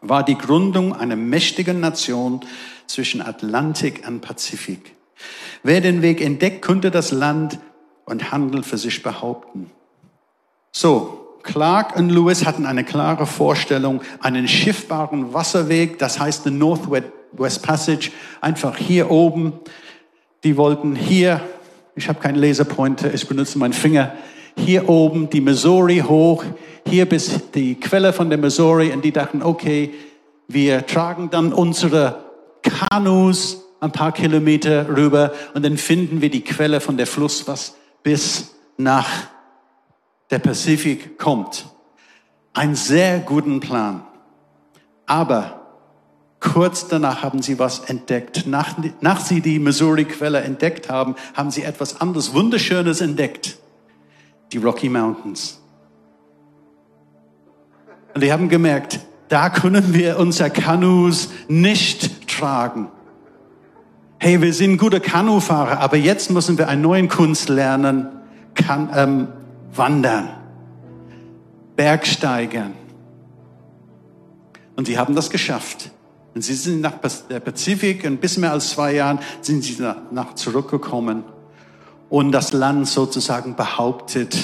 war 0.00 0.24
die 0.24 0.38
Gründung 0.38 0.94
einer 0.94 1.16
mächtigen 1.16 1.80
Nation 1.80 2.40
zwischen 2.86 3.20
Atlantik 3.20 4.06
und 4.06 4.20
Pazifik. 4.20 4.95
Wer 5.62 5.80
den 5.80 6.02
Weg 6.02 6.20
entdeckt, 6.20 6.62
könnte 6.62 6.90
das 6.90 7.10
Land 7.12 7.58
und 8.04 8.30
Handel 8.30 8.62
für 8.62 8.78
sich 8.78 9.02
behaupten. 9.02 9.70
So, 10.72 11.38
Clark 11.42 11.96
und 11.96 12.10
Lewis 12.10 12.44
hatten 12.44 12.66
eine 12.66 12.84
klare 12.84 13.26
Vorstellung, 13.26 14.02
einen 14.20 14.48
schiffbaren 14.48 15.32
Wasserweg, 15.32 15.98
das 15.98 16.18
heißt 16.18 16.44
the 16.44 16.50
Northwest 16.50 17.62
Passage, 17.62 18.10
einfach 18.40 18.76
hier 18.76 19.10
oben. 19.10 19.54
Die 20.44 20.56
wollten 20.56 20.94
hier, 20.94 21.40
ich 21.94 22.08
habe 22.08 22.20
keinen 22.20 22.36
Laserpointer, 22.36 23.14
ich 23.14 23.26
benutze 23.26 23.58
meinen 23.58 23.72
Finger, 23.72 24.12
hier 24.56 24.88
oben 24.88 25.30
die 25.30 25.40
Missouri 25.40 26.02
hoch, 26.06 26.44
hier 26.86 27.06
bis 27.06 27.50
die 27.52 27.74
Quelle 27.76 28.12
von 28.12 28.28
der 28.28 28.38
Missouri 28.38 28.92
und 28.92 29.04
die 29.04 29.12
dachten, 29.12 29.42
okay, 29.42 29.94
wir 30.48 30.86
tragen 30.86 31.30
dann 31.30 31.52
unsere 31.52 32.24
Kanus 32.62 33.65
ein 33.80 33.92
paar 33.92 34.12
Kilometer 34.12 34.88
rüber 34.88 35.32
und 35.54 35.64
dann 35.64 35.76
finden 35.76 36.20
wir 36.20 36.30
die 36.30 36.42
Quelle 36.42 36.80
von 36.80 36.96
der 36.96 37.06
Fluss, 37.06 37.46
was 37.46 37.76
bis 38.02 38.54
nach 38.76 39.08
der 40.30 40.38
Pazifik 40.38 41.18
kommt. 41.18 41.66
Ein 42.52 42.74
sehr 42.74 43.18
guten 43.20 43.60
Plan. 43.60 44.02
Aber 45.06 45.60
kurz 46.40 46.88
danach 46.88 47.22
haben 47.22 47.42
sie 47.42 47.58
was 47.58 47.80
entdeckt. 47.80 48.46
Nach, 48.46 48.76
nach 49.00 49.20
sie 49.20 49.40
die 49.40 49.58
Missouri-Quelle 49.58 50.40
entdeckt 50.40 50.88
haben, 50.88 51.14
haben 51.34 51.50
sie 51.50 51.62
etwas 51.62 52.00
anderes, 52.00 52.34
Wunderschönes 52.34 53.00
entdeckt. 53.00 53.58
Die 54.52 54.58
Rocky 54.58 54.88
Mountains. 54.88 55.60
Und 58.14 58.22
die 58.22 58.32
haben 58.32 58.48
gemerkt, 58.48 59.00
da 59.28 59.50
können 59.50 59.92
wir 59.92 60.18
unser 60.18 60.48
Kanus 60.50 61.28
nicht 61.48 62.28
tragen. 62.28 62.88
Hey, 64.26 64.42
wir 64.42 64.52
sind 64.52 64.78
gute 64.78 64.98
Kanufahrer, 64.98 65.78
aber 65.78 65.96
jetzt 65.96 66.32
müssen 66.32 66.58
wir 66.58 66.68
einen 66.68 66.82
neuen 66.82 67.06
Kunst 67.06 67.48
lernen, 67.48 68.08
kann, 68.56 68.90
ähm, 68.92 69.28
wandern, 69.72 70.30
Bergsteigern. 71.76 72.72
Und 74.74 74.88
sie 74.88 74.98
haben 74.98 75.14
das 75.14 75.30
geschafft. 75.30 75.92
Und 76.34 76.42
sie 76.42 76.54
sind 76.54 76.80
nach 76.80 76.94
der 77.30 77.38
Pazifik, 77.38 78.04
ein 78.04 78.16
bisschen 78.16 78.40
mehr 78.40 78.50
als 78.50 78.70
zwei 78.70 78.94
Jahren, 78.94 79.20
sind 79.42 79.62
sie 79.62 79.80
nach 80.10 80.34
zurückgekommen 80.34 81.22
und 82.08 82.32
das 82.32 82.52
Land 82.52 82.88
sozusagen 82.88 83.54
behauptet 83.54 84.36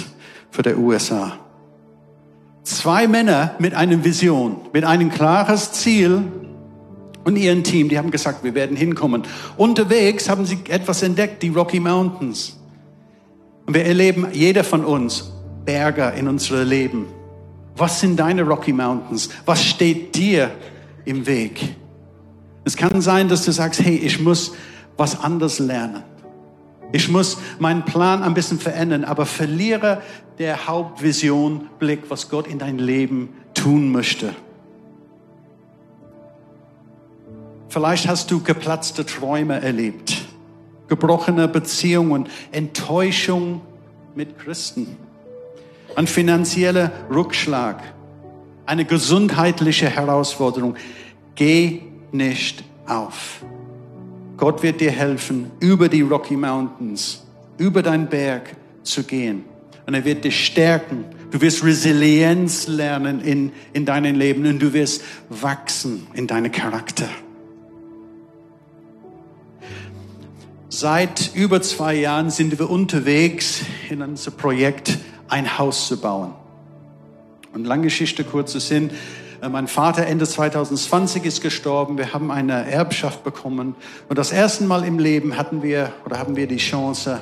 für 0.53 0.63
die 0.63 0.77
USA. 0.77 1.33
Zwei 2.63 3.09
Männer 3.09 3.57
mit 3.59 3.75
einer 3.75 4.05
Vision, 4.05 4.61
mit 4.73 4.85
einem 4.85 5.11
klares 5.11 5.73
Ziel 5.73 6.23
und 7.25 7.37
ihren 7.37 7.63
Team, 7.63 7.89
die 7.89 7.99
haben 7.99 8.11
gesagt, 8.11 8.43
wir 8.45 8.55
werden 8.55 8.77
hinkommen. 8.77 9.23
Unterwegs 9.57 10.29
haben 10.29 10.45
sie 10.45 10.59
etwas 10.69 11.03
entdeckt, 11.03 11.43
die 11.43 11.49
Rocky 11.49 11.81
Mountains. 11.81 12.59
Und 13.67 13.75
wir 13.75 13.85
erleben, 13.85 14.27
jeder 14.33 14.65
von 14.65 14.85
uns, 14.85 15.33
Berge 15.65 16.13
in 16.17 16.27
unserem 16.27 16.69
Leben. 16.69 17.07
Was 17.77 18.01
sind 18.01 18.19
deine 18.19 18.43
Rocky 18.43 18.73
Mountains? 18.73 19.29
Was 19.47 19.65
steht 19.65 20.15
dir 20.17 20.51
im 21.05 21.27
Weg? 21.27 21.77
Es 22.65 22.77
kann 22.77 23.01
sein, 23.01 23.29
dass 23.29 23.45
du 23.45 23.53
sagst, 23.53 23.81
hey, 23.81 23.97
ich 23.97 24.21
muss 24.21 24.53
was 24.97 25.21
anderes 25.21 25.59
lernen. 25.59 26.03
Ich 26.93 27.09
muss 27.09 27.39
meinen 27.59 27.85
Plan 27.85 28.23
ein 28.23 28.35
bisschen 28.35 28.59
verändern, 28.59 29.05
aber 29.05 29.25
verliere 29.25 30.03
der 30.39 30.67
Hauptvision 30.67 31.69
Blick, 31.79 32.03
was 32.09 32.29
Gott 32.29 32.47
in 32.47 32.59
dein 32.59 32.79
Leben 32.79 33.31
tun 33.55 33.91
möchte. 33.91 34.35
Vielleicht 37.73 38.07
hast 38.07 38.31
du 38.31 38.41
geplatzte 38.41 39.07
Träume 39.07 39.63
erlebt, 39.63 40.27
gebrochene 40.89 41.49
Beziehungen, 41.49 42.29
Enttäuschung 42.51 43.63
mit 44.15 44.39
Christen, 44.39 44.99
ein 45.97 46.07
finanzieller 46.07 46.93
Rückschlag, 47.11 47.83
eine 48.67 48.85
gesundheitliche 48.85 49.89
Herausforderung. 49.89 50.75
Geh 51.35 51.81
nicht 52.13 52.63
auf. 52.87 53.43
Gott 54.37 54.63
wird 54.63 54.83
dir 54.83 54.91
helfen, 54.91 55.51
über 55.59 55.89
die 55.89 56.03
Rocky 56.03 56.37
Mountains, 56.37 57.25
über 57.57 57.83
deinen 57.83 58.07
Berg 58.07 58.55
zu 58.83 59.03
gehen. 59.03 59.47
Und 59.87 59.95
er 59.95 60.05
wird 60.05 60.25
dich 60.25 60.45
stärken. 60.45 61.07
Du 61.31 61.41
wirst 61.41 61.65
Resilienz 61.65 62.67
lernen 62.67 63.23
in, 63.23 63.51
in 63.73 63.87
deinem 63.87 64.17
Leben 64.17 64.45
und 64.45 64.59
du 64.59 64.75
wirst 64.75 65.03
wachsen 65.31 66.07
in 66.13 66.27
deinem 66.27 66.53
Charakter. 66.53 67.09
Seit 70.75 71.33
über 71.35 71.61
zwei 71.61 71.95
Jahren 71.97 72.31
sind 72.31 72.59
wir 72.59 72.71
unterwegs 72.71 73.61
in 73.91 74.01
unser 74.01 74.31
Projekt, 74.31 74.97
ein 75.29 75.59
Haus 75.59 75.87
zu 75.87 76.01
bauen. 76.01 76.33
Und 77.53 77.67
lange 77.67 77.83
Geschichte, 77.83 78.25
kurzer 78.25 78.59
Sinn. 78.59 78.89
Äh, 79.43 79.51
mein 79.51 79.69
Vater 79.69 80.07
Ende 80.07 80.27
2020 80.27 81.27
ist 81.27 81.43
gestorben. 81.43 81.99
Wir 81.99 82.15
haben 82.15 82.31
eine 82.31 82.71
Erbschaft 82.71 83.23
bekommen. 83.23 83.75
Und 84.09 84.19
das 84.19 84.33
erste 84.33 84.65
Mal 84.65 84.85
im 84.85 84.99
Leben 84.99 85.37
hatten 85.37 85.63
wir 85.63 85.93
oder 86.07 86.19
haben 86.19 86.37
wir 86.37 86.47
die 86.47 86.57
Chance, 86.57 87.21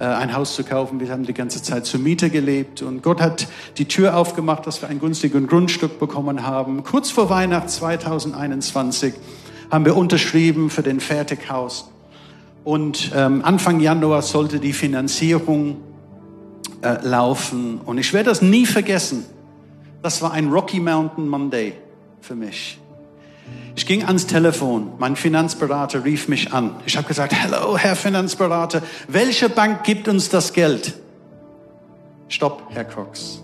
äh, 0.00 0.04
ein 0.04 0.34
Haus 0.34 0.56
zu 0.56 0.64
kaufen. 0.64 0.98
Wir 0.98 1.12
haben 1.12 1.22
die 1.22 1.34
ganze 1.34 1.62
Zeit 1.62 1.86
zur 1.86 2.00
Miete 2.00 2.30
gelebt. 2.30 2.82
Und 2.82 3.04
Gott 3.04 3.20
hat 3.20 3.46
die 3.78 3.86
Tür 3.86 4.16
aufgemacht, 4.16 4.66
dass 4.66 4.82
wir 4.82 4.88
ein 4.88 4.98
günstiges 4.98 5.46
Grundstück 5.46 6.00
bekommen 6.00 6.44
haben. 6.44 6.82
Kurz 6.82 7.12
vor 7.12 7.30
Weihnachten 7.30 7.68
2021 7.68 9.14
haben 9.70 9.84
wir 9.84 9.96
unterschrieben 9.96 10.68
für 10.68 10.82
den 10.82 10.98
Fertighaus. 10.98 11.91
Und 12.64 13.10
ähm, 13.14 13.44
Anfang 13.44 13.80
Januar 13.80 14.22
sollte 14.22 14.60
die 14.60 14.72
Finanzierung 14.72 15.78
äh, 16.82 17.04
laufen. 17.06 17.80
Und 17.84 17.98
ich 17.98 18.12
werde 18.12 18.30
das 18.30 18.42
nie 18.42 18.66
vergessen. 18.66 19.24
Das 20.02 20.22
war 20.22 20.32
ein 20.32 20.48
Rocky 20.48 20.80
Mountain 20.80 21.28
Monday 21.28 21.74
für 22.20 22.34
mich. 22.34 22.78
Ich 23.74 23.86
ging 23.86 24.04
ans 24.04 24.26
Telefon. 24.26 24.92
Mein 24.98 25.16
Finanzberater 25.16 26.04
rief 26.04 26.28
mich 26.28 26.52
an. 26.52 26.76
Ich 26.86 26.96
habe 26.96 27.08
gesagt, 27.08 27.34
hallo, 27.42 27.76
Herr 27.76 27.96
Finanzberater, 27.96 28.82
welche 29.08 29.48
Bank 29.48 29.82
gibt 29.84 30.08
uns 30.08 30.28
das 30.28 30.52
Geld? 30.52 30.94
Stopp, 32.28 32.62
Herr 32.70 32.84
Cox. 32.84 33.42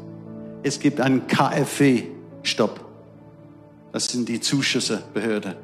Es 0.62 0.80
gibt 0.80 1.00
einen 1.00 1.26
KfW. 1.26 2.04
Stopp. 2.42 2.80
Das 3.92 4.06
sind 4.06 4.28
die 4.28 4.40
Zuschüssebehörde. 4.40 5.56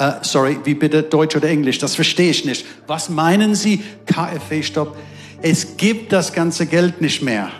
Uh, 0.00 0.12
sorry, 0.22 0.58
wie 0.64 0.74
bitte 0.74 1.02
Deutsch 1.02 1.36
oder 1.36 1.48
Englisch? 1.48 1.78
Das 1.78 1.94
verstehe 1.94 2.30
ich 2.30 2.44
nicht. 2.44 2.64
Was 2.86 3.08
meinen 3.08 3.54
Sie, 3.54 3.82
KfW? 4.06 4.62
Stopp. 4.62 4.96
Es 5.42 5.76
gibt 5.76 6.12
das 6.12 6.32
ganze 6.32 6.66
Geld 6.66 7.00
nicht 7.00 7.22
mehr. 7.22 7.50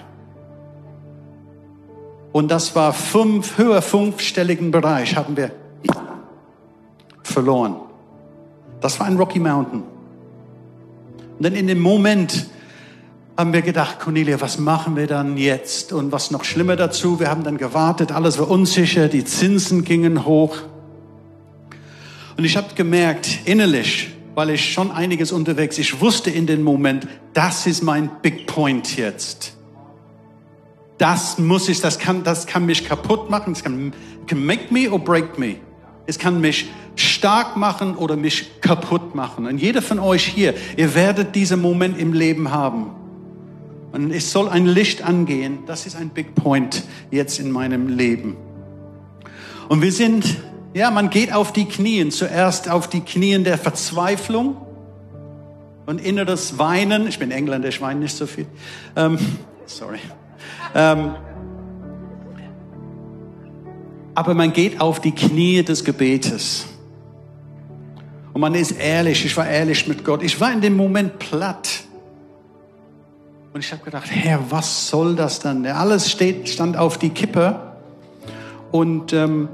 Und 2.33 2.51
das 2.51 2.75
war 2.75 2.93
fünf, 2.93 3.59
höher 3.59 3.83
fünfstelligen 3.83 4.71
Bereich 4.71 5.17
haben 5.17 5.37
wir 5.37 5.53
verloren. 7.23 7.77
Das 8.81 8.99
war 8.99 9.07
ein 9.07 9.17
Rocky 9.17 9.39
Mountain. 9.39 9.83
Und 11.39 11.45
dann 11.45 11.55
in 11.55 11.67
dem 11.67 11.81
Moment 11.81 12.47
haben 13.37 13.53
wir 13.53 13.63
gedacht, 13.63 14.01
Cornelia, 14.01 14.41
was 14.41 14.59
machen 14.59 14.97
wir 14.97 15.07
dann 15.07 15.37
jetzt? 15.37 15.93
Und 15.93 16.13
was 16.13 16.31
noch 16.31 16.45
schlimmer 16.45 16.77
dazu, 16.77 17.19
wir 17.19 17.31
haben 17.31 17.45
dann 17.45 17.59
gewartet, 17.59 18.13
alles 18.13 18.39
war 18.39 18.51
unsicher, 18.51 19.09
die 19.09 19.25
Zinsen 19.25 19.85
gingen 19.85 20.25
hoch. 20.25 20.57
Und 22.37 22.45
ich 22.45 22.57
habe 22.57 22.75
gemerkt, 22.75 23.41
innerlich, 23.45 24.11
weil 24.35 24.51
ich 24.51 24.73
schon 24.73 24.91
einiges 24.91 25.33
unterwegs, 25.33 25.79
ich 25.79 26.01
wusste 26.01 26.31
in 26.31 26.47
dem 26.47 26.63
Moment, 26.63 27.07
das 27.35 27.67
ist 27.67 27.83
mein 27.83 28.11
Big 28.23 28.47
Point 28.47 28.97
jetzt 28.97 29.57
das 31.03 31.37
muss 31.37 31.69
ich, 31.69 31.81
das 31.81 31.99
kann, 31.99 32.23
das 32.23 32.47
kann 32.47 32.65
mich 32.65 32.87
kaputt 32.87 33.29
machen, 33.29 33.55
es 33.55 33.65
kann, 33.65 33.93
can 34.29 34.47
make 34.47 34.73
me 34.73 34.89
or 34.89 35.01
break 35.01 35.37
me. 35.37 35.57
Es 36.07 36.17
kann 36.17 36.41
mich 36.41 36.71
stark 36.95 37.57
machen 37.57 37.97
oder 37.97 38.15
mich 38.15 38.61
kaputt 38.61 39.13
machen. 39.13 39.47
Und 39.47 39.59
jeder 39.59 39.83
von 39.83 39.99
euch 39.99 40.25
hier, 40.25 40.55
ihr 40.77 40.95
werdet 40.95 41.35
diesen 41.35 41.61
Moment 41.61 41.99
im 41.99 42.13
Leben 42.13 42.53
haben. 42.53 42.93
Und 43.91 44.13
es 44.13 44.31
soll 44.31 44.49
ein 44.49 44.65
Licht 44.65 45.03
angehen. 45.03 45.65
Das 45.67 45.87
ist 45.87 45.97
ein 45.97 46.11
Big 46.11 46.37
Point 46.37 46.85
jetzt 47.11 47.41
in 47.41 47.51
meinem 47.51 47.89
Leben. 47.89 48.37
Und 49.69 49.83
wir 49.83 49.91
sind, 49.91 50.37
ja, 50.75 50.91
man 50.91 51.11
geht 51.11 51.33
auf 51.33 51.53
die 51.53 51.67
Knien. 51.67 52.11
Zuerst 52.11 52.71
auf 52.71 52.89
die 52.89 53.01
Knien 53.01 53.45
der 53.45 53.59
Verzweiflung 53.59 54.57
und 55.87 56.01
inneres 56.01 56.59
Weinen. 56.59 57.07
Ich 57.07 57.19
bin 57.19 57.31
Engländer, 57.31 57.69
ich 57.69 57.81
weine 57.81 58.01
nicht 58.01 58.17
so 58.17 58.27
viel. 58.27 58.47
Ähm, 58.97 59.19
sorry. 59.67 59.99
Ähm, 60.75 61.15
aber 64.15 64.35
man 64.35 64.53
geht 64.53 64.81
auf 64.81 65.01
die 65.01 65.13
Knie 65.13 65.63
des 65.63 65.85
Gebetes. 65.85 66.67
Und 68.33 68.41
man 68.41 68.55
ist 68.55 68.73
ehrlich. 68.73 69.25
Ich 69.25 69.37
war 69.37 69.49
ehrlich 69.49 69.87
mit 69.87 70.05
Gott. 70.05 70.23
Ich 70.23 70.41
war 70.41 70.53
in 70.53 70.61
dem 70.61 70.77
Moment 70.77 71.19
platt. 71.19 71.85
Und 73.53 73.61
ich 73.63 73.71
habe 73.73 73.85
gedacht, 73.85 74.09
Herr, 74.11 74.51
was 74.51 74.89
soll 74.89 75.15
das 75.15 75.41
dann? 75.41 75.67
Alles 75.67 76.11
steht, 76.11 76.49
stand 76.49 76.79
auf 76.79 76.97
die 76.97 77.11
Kippe. 77.11 77.61
Und 78.71 79.13
ähm, 79.13 79.51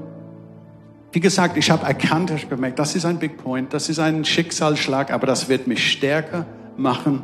wie 1.11 1.19
gesagt, 1.19 1.57
ich 1.57 1.71
habe 1.71 1.85
erkannt, 1.85 2.31
ich 2.31 2.43
habe 2.43 2.55
gemerkt, 2.55 2.79
das 2.79 2.95
ist 2.95 3.05
ein 3.05 3.19
Big 3.19 3.37
Point, 3.37 3.73
das 3.73 3.89
ist 3.89 3.99
ein 3.99 4.25
Schicksalsschlag, 4.25 5.11
aber 5.11 5.27
das 5.27 5.49
wird 5.49 5.67
mich 5.67 5.91
stärker 5.91 6.45
machen 6.77 7.23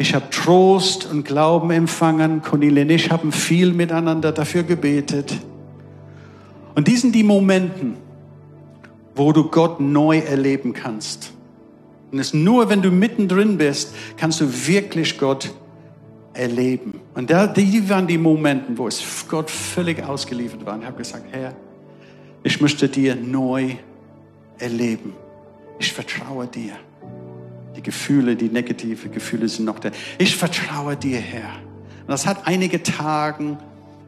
ich 0.00 0.14
habe 0.14 0.30
Trost 0.30 1.10
und 1.10 1.24
Glauben 1.24 1.72
empfangen. 1.72 2.40
Cornelia 2.40 2.84
und 2.84 2.90
ich 2.90 3.10
haben 3.10 3.32
viel 3.32 3.72
miteinander 3.72 4.30
dafür 4.30 4.62
gebetet. 4.62 5.36
Und 6.76 6.86
die 6.86 6.96
sind 6.96 7.16
die 7.16 7.24
Momenten, 7.24 7.96
wo 9.16 9.32
du 9.32 9.50
Gott 9.50 9.80
neu 9.80 10.18
erleben 10.18 10.72
kannst. 10.72 11.32
Und 12.12 12.20
es 12.20 12.32
nur, 12.32 12.70
wenn 12.70 12.80
du 12.80 12.92
mittendrin 12.92 13.58
bist, 13.58 13.92
kannst 14.16 14.40
du 14.40 14.46
wirklich 14.68 15.18
Gott 15.18 15.50
erleben. 16.32 17.00
Und 17.14 17.30
da, 17.30 17.48
die 17.48 17.90
waren 17.90 18.06
die 18.06 18.18
Momente, 18.18 18.78
wo 18.78 18.86
es 18.86 19.26
Gott 19.28 19.50
völlig 19.50 20.04
ausgeliefert 20.04 20.64
war. 20.64 20.74
Und 20.74 20.82
ich 20.82 20.86
habe 20.86 20.98
gesagt, 20.98 21.24
Herr, 21.32 21.56
ich 22.48 22.62
möchte 22.62 22.88
dir 22.88 23.14
neu 23.14 23.74
erleben. 24.58 25.12
Ich 25.78 25.92
vertraue 25.92 26.46
dir. 26.46 26.72
Die 27.76 27.82
Gefühle, 27.82 28.36
die 28.36 28.48
negative 28.48 29.10
Gefühle 29.10 29.46
sind 29.48 29.66
noch 29.66 29.78
da. 29.78 29.90
Ich 30.16 30.34
vertraue 30.34 30.96
dir, 30.96 31.18
Herr. 31.18 31.50
Und 32.00 32.08
das 32.08 32.26
hat 32.26 32.46
einige 32.46 32.82
Tage 32.82 33.58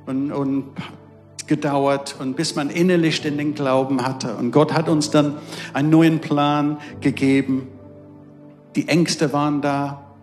und, 0.07 0.33
und 0.33 0.65
gedauert 1.49 2.17
und 2.19 2.35
bis 2.35 2.57
man 2.57 2.71
innerlich 2.71 3.23
in 3.27 3.37
den 3.37 3.55
Glauben 3.55 4.07
hatte. 4.07 4.35
Und 4.37 4.53
Gott 4.53 4.73
hat 4.73 4.89
uns 4.89 5.11
dann 5.11 5.37
einen 5.75 5.91
neuen 5.91 6.21
Plan 6.21 6.79
gegeben. 7.03 7.69
Die 8.75 8.89
Ängste 8.89 9.35
waren 9.35 9.61
da, 9.61 10.15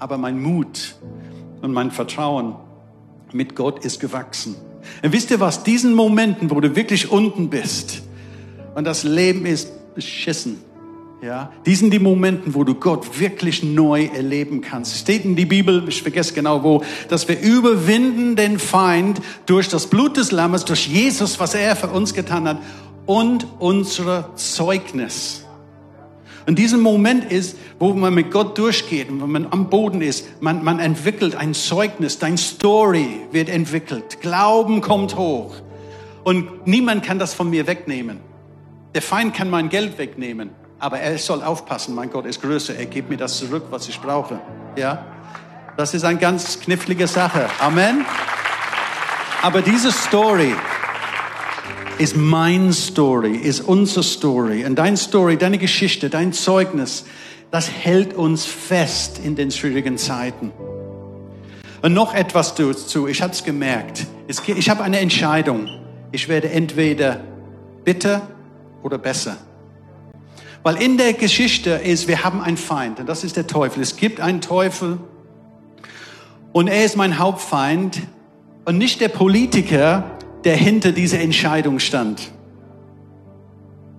aber 0.00 0.18
mein 0.18 0.42
Mut 0.42 0.96
und 1.62 1.72
mein 1.72 1.92
Vertrauen 1.92 2.56
mit 3.30 3.54
Gott 3.54 3.84
ist 3.84 4.00
gewachsen. 4.00 4.56
Und 5.02 5.12
wisst 5.12 5.30
ihr 5.30 5.40
was? 5.40 5.62
Diesen 5.62 5.94
Momenten, 5.94 6.50
wo 6.50 6.60
du 6.60 6.74
wirklich 6.76 7.10
unten 7.10 7.50
bist 7.50 8.02
und 8.74 8.84
das 8.84 9.02
Leben 9.04 9.46
ist 9.46 9.94
beschissen, 9.94 10.58
ja, 11.22 11.52
die 11.66 11.74
sind 11.74 11.90
die 11.90 11.98
Momenten, 11.98 12.54
wo 12.54 12.64
du 12.64 12.74
Gott 12.74 13.20
wirklich 13.20 13.62
neu 13.62 14.06
erleben 14.06 14.62
kannst. 14.62 14.96
Steht 14.96 15.26
in 15.26 15.36
die 15.36 15.44
Bibel, 15.44 15.84
ich 15.86 16.02
vergesse 16.02 16.32
genau 16.32 16.62
wo, 16.62 16.82
dass 17.08 17.28
wir 17.28 17.38
überwinden 17.38 18.36
den 18.36 18.58
Feind 18.58 19.20
durch 19.44 19.68
das 19.68 19.88
Blut 19.88 20.16
des 20.16 20.32
Lammes, 20.32 20.64
durch 20.64 20.86
Jesus, 20.86 21.38
was 21.38 21.54
er 21.54 21.76
für 21.76 21.88
uns 21.88 22.14
getan 22.14 22.48
hat 22.48 22.58
und 23.04 23.46
unsere 23.58 24.30
Zeugnis. 24.36 25.44
Und 26.50 26.58
dieser 26.58 26.78
Moment 26.78 27.30
ist, 27.30 27.56
wo 27.78 27.94
man 27.94 28.12
mit 28.12 28.32
Gott 28.32 28.58
durchgeht 28.58 29.08
und 29.08 29.22
wenn 29.22 29.30
man 29.30 29.46
am 29.52 29.70
Boden 29.70 30.02
ist, 30.02 30.42
man, 30.42 30.64
man 30.64 30.80
entwickelt 30.80 31.36
ein 31.36 31.54
Zeugnis, 31.54 32.18
dein 32.18 32.36
Story 32.36 33.20
wird 33.30 33.48
entwickelt, 33.48 34.20
Glauben 34.20 34.80
kommt 34.80 35.14
hoch 35.14 35.54
und 36.24 36.66
niemand 36.66 37.04
kann 37.04 37.20
das 37.20 37.34
von 37.34 37.50
mir 37.50 37.68
wegnehmen. 37.68 38.18
Der 38.96 39.00
Feind 39.00 39.32
kann 39.32 39.48
mein 39.48 39.68
Geld 39.68 39.96
wegnehmen. 39.96 40.50
Aber 40.80 40.98
er 40.98 41.16
soll 41.18 41.44
aufpassen, 41.44 41.94
mein 41.94 42.10
Gott 42.10 42.26
ist 42.26 42.42
größer, 42.42 42.74
er 42.74 42.86
gibt 42.86 43.10
mir 43.10 43.16
das 43.16 43.38
zurück, 43.38 43.66
was 43.70 43.88
ich 43.88 44.00
brauche. 44.00 44.40
Ja? 44.74 45.06
Das 45.76 45.94
ist 45.94 46.02
eine 46.02 46.18
ganz 46.18 46.58
knifflige 46.58 47.06
Sache. 47.06 47.48
Amen. 47.60 48.04
Aber 49.40 49.62
diese 49.62 49.92
Story 49.92 50.56
ist 52.00 52.16
mein 52.16 52.72
Story, 52.72 53.36
ist 53.36 53.60
unsere 53.60 54.02
Story. 54.02 54.64
Und 54.64 54.76
dein 54.76 54.96
Story, 54.96 55.36
deine 55.36 55.58
Geschichte, 55.58 56.08
dein 56.08 56.32
Zeugnis, 56.32 57.04
das 57.50 57.70
hält 57.70 58.14
uns 58.14 58.46
fest 58.46 59.20
in 59.22 59.36
den 59.36 59.50
schwierigen 59.50 59.98
Zeiten. 59.98 60.50
Und 61.82 61.92
noch 61.92 62.14
etwas 62.14 62.54
dazu, 62.54 63.06
ich 63.06 63.20
habe 63.20 63.32
es 63.32 63.44
gemerkt. 63.44 64.06
Ich 64.28 64.70
habe 64.70 64.82
eine 64.82 64.98
Entscheidung. 64.98 65.68
Ich 66.10 66.28
werde 66.28 66.50
entweder 66.50 67.20
bitter 67.84 68.22
oder 68.82 68.96
besser. 68.96 69.36
Weil 70.62 70.80
in 70.80 70.96
der 70.96 71.12
Geschichte 71.12 71.70
ist, 71.70 72.08
wir 72.08 72.24
haben 72.24 72.40
einen 72.40 72.56
Feind 72.56 73.00
und 73.00 73.08
das 73.08 73.24
ist 73.24 73.36
der 73.36 73.46
Teufel. 73.46 73.82
Es 73.82 73.96
gibt 73.96 74.20
einen 74.20 74.40
Teufel 74.40 74.98
und 76.52 76.68
er 76.68 76.84
ist 76.84 76.96
mein 76.96 77.18
Hauptfeind 77.18 78.00
und 78.64 78.78
nicht 78.78 79.00
der 79.02 79.08
Politiker, 79.08 80.18
der 80.44 80.56
hinter 80.56 80.92
dieser 80.92 81.20
Entscheidung 81.20 81.78
stand. 81.78 82.30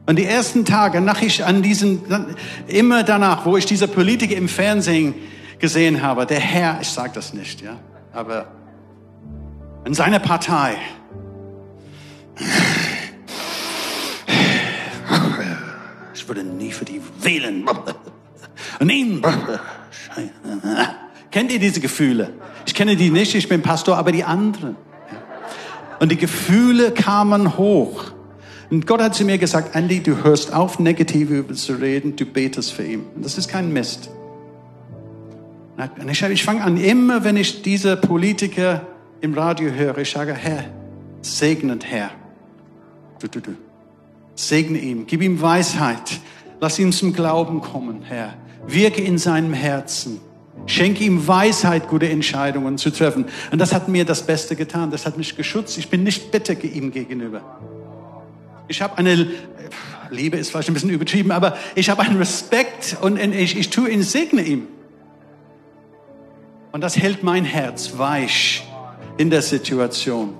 Und 0.08 0.18
die 0.18 0.26
ersten 0.26 0.66
Tage, 0.66 1.00
nach 1.00 1.22
ich 1.22 1.46
an 1.46 1.62
diesen, 1.62 2.02
immer 2.68 3.04
danach, 3.04 3.46
wo 3.46 3.56
ich 3.58 3.66
diese 3.66 3.88
Politiker 3.88 4.36
im 4.36 4.50
Fernsehen 4.50 5.14
gesehen 5.60 6.02
habe, 6.02 6.26
der 6.26 6.40
Herr, 6.40 6.80
ich 6.82 6.90
sage 6.90 7.12
das 7.14 7.34
nicht, 7.34 7.62
ja, 7.62 7.78
aber 8.12 8.48
in 9.86 9.94
seiner 9.94 10.20
Partei, 10.20 10.76
ich 16.14 16.28
würde 16.28 16.44
nie 16.44 16.72
für 16.72 16.86
die 16.86 17.02
wählen. 17.22 17.66
Und 18.80 18.90
ihn. 18.90 19.22
Kennt 21.30 21.52
ihr 21.52 21.60
diese 21.60 21.80
Gefühle? 21.80 22.34
Ich 22.66 22.74
kenne 22.74 22.96
die 22.96 23.10
nicht, 23.10 23.36
ich 23.36 23.48
bin 23.48 23.62
Pastor, 23.62 23.98
aber 23.98 24.12
die 24.12 24.24
anderen. 24.24 24.76
Und 26.02 26.12
die 26.12 26.18
Gefühle 26.18 26.90
kamen 26.90 27.60
hoch. 27.60 28.06
Und 28.72 28.88
Gott 28.88 29.04
hat 29.04 29.14
zu 29.14 29.24
mir 29.24 29.38
gesagt, 29.38 29.76
Andy, 29.76 30.02
du 30.02 30.24
hörst 30.24 30.52
auf, 30.52 30.80
negativ 30.80 31.30
über 31.30 31.54
zu 31.54 31.74
reden, 31.74 32.16
du 32.16 32.26
betest 32.26 32.74
für 32.74 32.84
ihn. 32.84 33.04
Und 33.16 33.24
das 33.24 33.38
ist 33.38 33.48
kein 33.48 33.72
Mist. 33.72 34.10
Und 35.78 36.10
ich, 36.10 36.24
ich 36.24 36.44
fange 36.44 36.64
an, 36.64 36.78
immer 36.78 37.24
wenn 37.24 37.38
ich 37.38 37.62
diese 37.62 37.98
Politiker 37.98 38.88
im 39.22 39.36
Radio 39.36 39.70
höre, 39.70 40.00
ich 40.00 40.10
sage, 40.10 40.34
Herr, 40.34 40.64
segnet 41.22 41.86
Herr. 41.86 42.10
Du, 43.20 43.28
du, 43.28 43.40
du. 43.40 43.52
Segne 44.34 44.80
ihn, 44.80 45.06
gib 45.06 45.22
ihm 45.22 45.40
Weisheit. 45.40 46.20
Lass 46.60 46.80
ihn 46.80 46.92
zum 46.94 47.14
Glauben 47.14 47.62
kommen, 47.62 48.02
Herr. 48.02 48.34
Wirke 48.66 49.04
in 49.04 49.20
seinem 49.20 49.54
Herzen. 49.54 50.20
Schenke 50.66 51.04
ihm 51.04 51.28
Weisheit, 51.28 51.88
gute 51.88 52.08
Entscheidungen 52.10 52.78
zu 52.78 52.92
treffen. 52.92 53.26
Und 53.52 53.60
das 53.60 53.74
hat 53.74 53.88
mir 53.88 54.06
das 54.06 54.26
Beste 54.26 54.56
getan. 54.56 54.92
Das 54.92 55.06
hat 55.06 55.18
mich 55.18 55.36
geschützt. 55.36 55.78
Ich 55.78 55.90
bin 55.90 56.04
nicht 56.04 56.32
bitter 56.32 56.62
ihm 56.64 56.92
gegenüber. 56.92 57.42
Ich 58.68 58.82
habe 58.82 58.98
eine, 58.98 59.28
Liebe 60.10 60.38
ist 60.38 60.52
vielleicht 60.52 60.70
ein 60.70 60.74
bisschen 60.74 60.92
übertrieben, 60.92 61.32
aber 61.32 61.58
ich 61.76 61.90
habe 61.90 62.04
einen 62.04 62.18
Respekt 62.18 62.98
und 63.02 63.18
ich, 63.18 63.58
ich 63.58 63.70
tue 63.70 63.90
ihn, 63.90 64.04
segne 64.04 64.44
ihm. 64.44 64.68
Und 66.72 66.82
das 66.82 66.96
hält 66.96 67.24
mein 67.24 67.44
Herz 67.44 67.98
weich 67.98 68.66
in 69.18 69.30
der 69.30 69.42
Situation. 69.42 70.34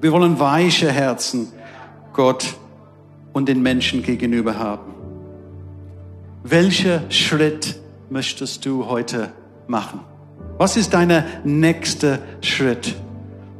Wir 0.00 0.12
wollen 0.12 0.38
weiche 0.38 0.92
Herzen 0.92 1.52
Gott 2.12 2.54
und 3.32 3.48
den 3.48 3.62
Menschen 3.62 4.02
gegenüber 4.02 4.58
haben. 4.58 4.94
Welcher 6.42 7.10
Schritt 7.10 7.80
möchtest 8.10 8.66
du 8.66 8.86
heute 8.86 9.32
machen? 9.66 10.00
Was 10.58 10.76
ist 10.76 10.94
dein 10.94 11.24
nächster 11.44 12.18
Schritt? 12.40 12.94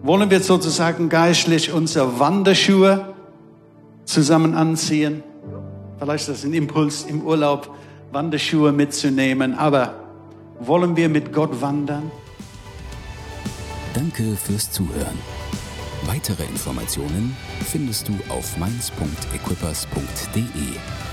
Wollen 0.03 0.31
wir 0.31 0.41
sozusagen 0.41 1.09
geistlich 1.09 1.73
unsere 1.73 2.19
Wanderschuhe 2.19 3.15
zusammen 4.05 4.55
anziehen? 4.55 5.23
Vielleicht 5.99 6.29
ist 6.29 6.43
das 6.43 6.45
ein 6.45 6.55
Impuls 6.55 7.05
im 7.05 7.23
Urlaub, 7.23 7.71
Wanderschuhe 8.13 8.73
mitzunehmen, 8.73 9.55
aber 9.55 9.95
wollen 10.61 10.97
wir 10.97 11.09
mit 11.09 11.33
Gott 11.33 11.61
wandern? 11.61 12.11
Danke 13.95 14.37
fürs 14.37 14.71
Zuhören. 14.71 15.19
Weitere 16.07 16.45
Informationen 16.45 17.37
findest 17.65 18.07
du 18.09 18.13
auf 18.29 18.57
mainz.equippers.de. 18.59 21.06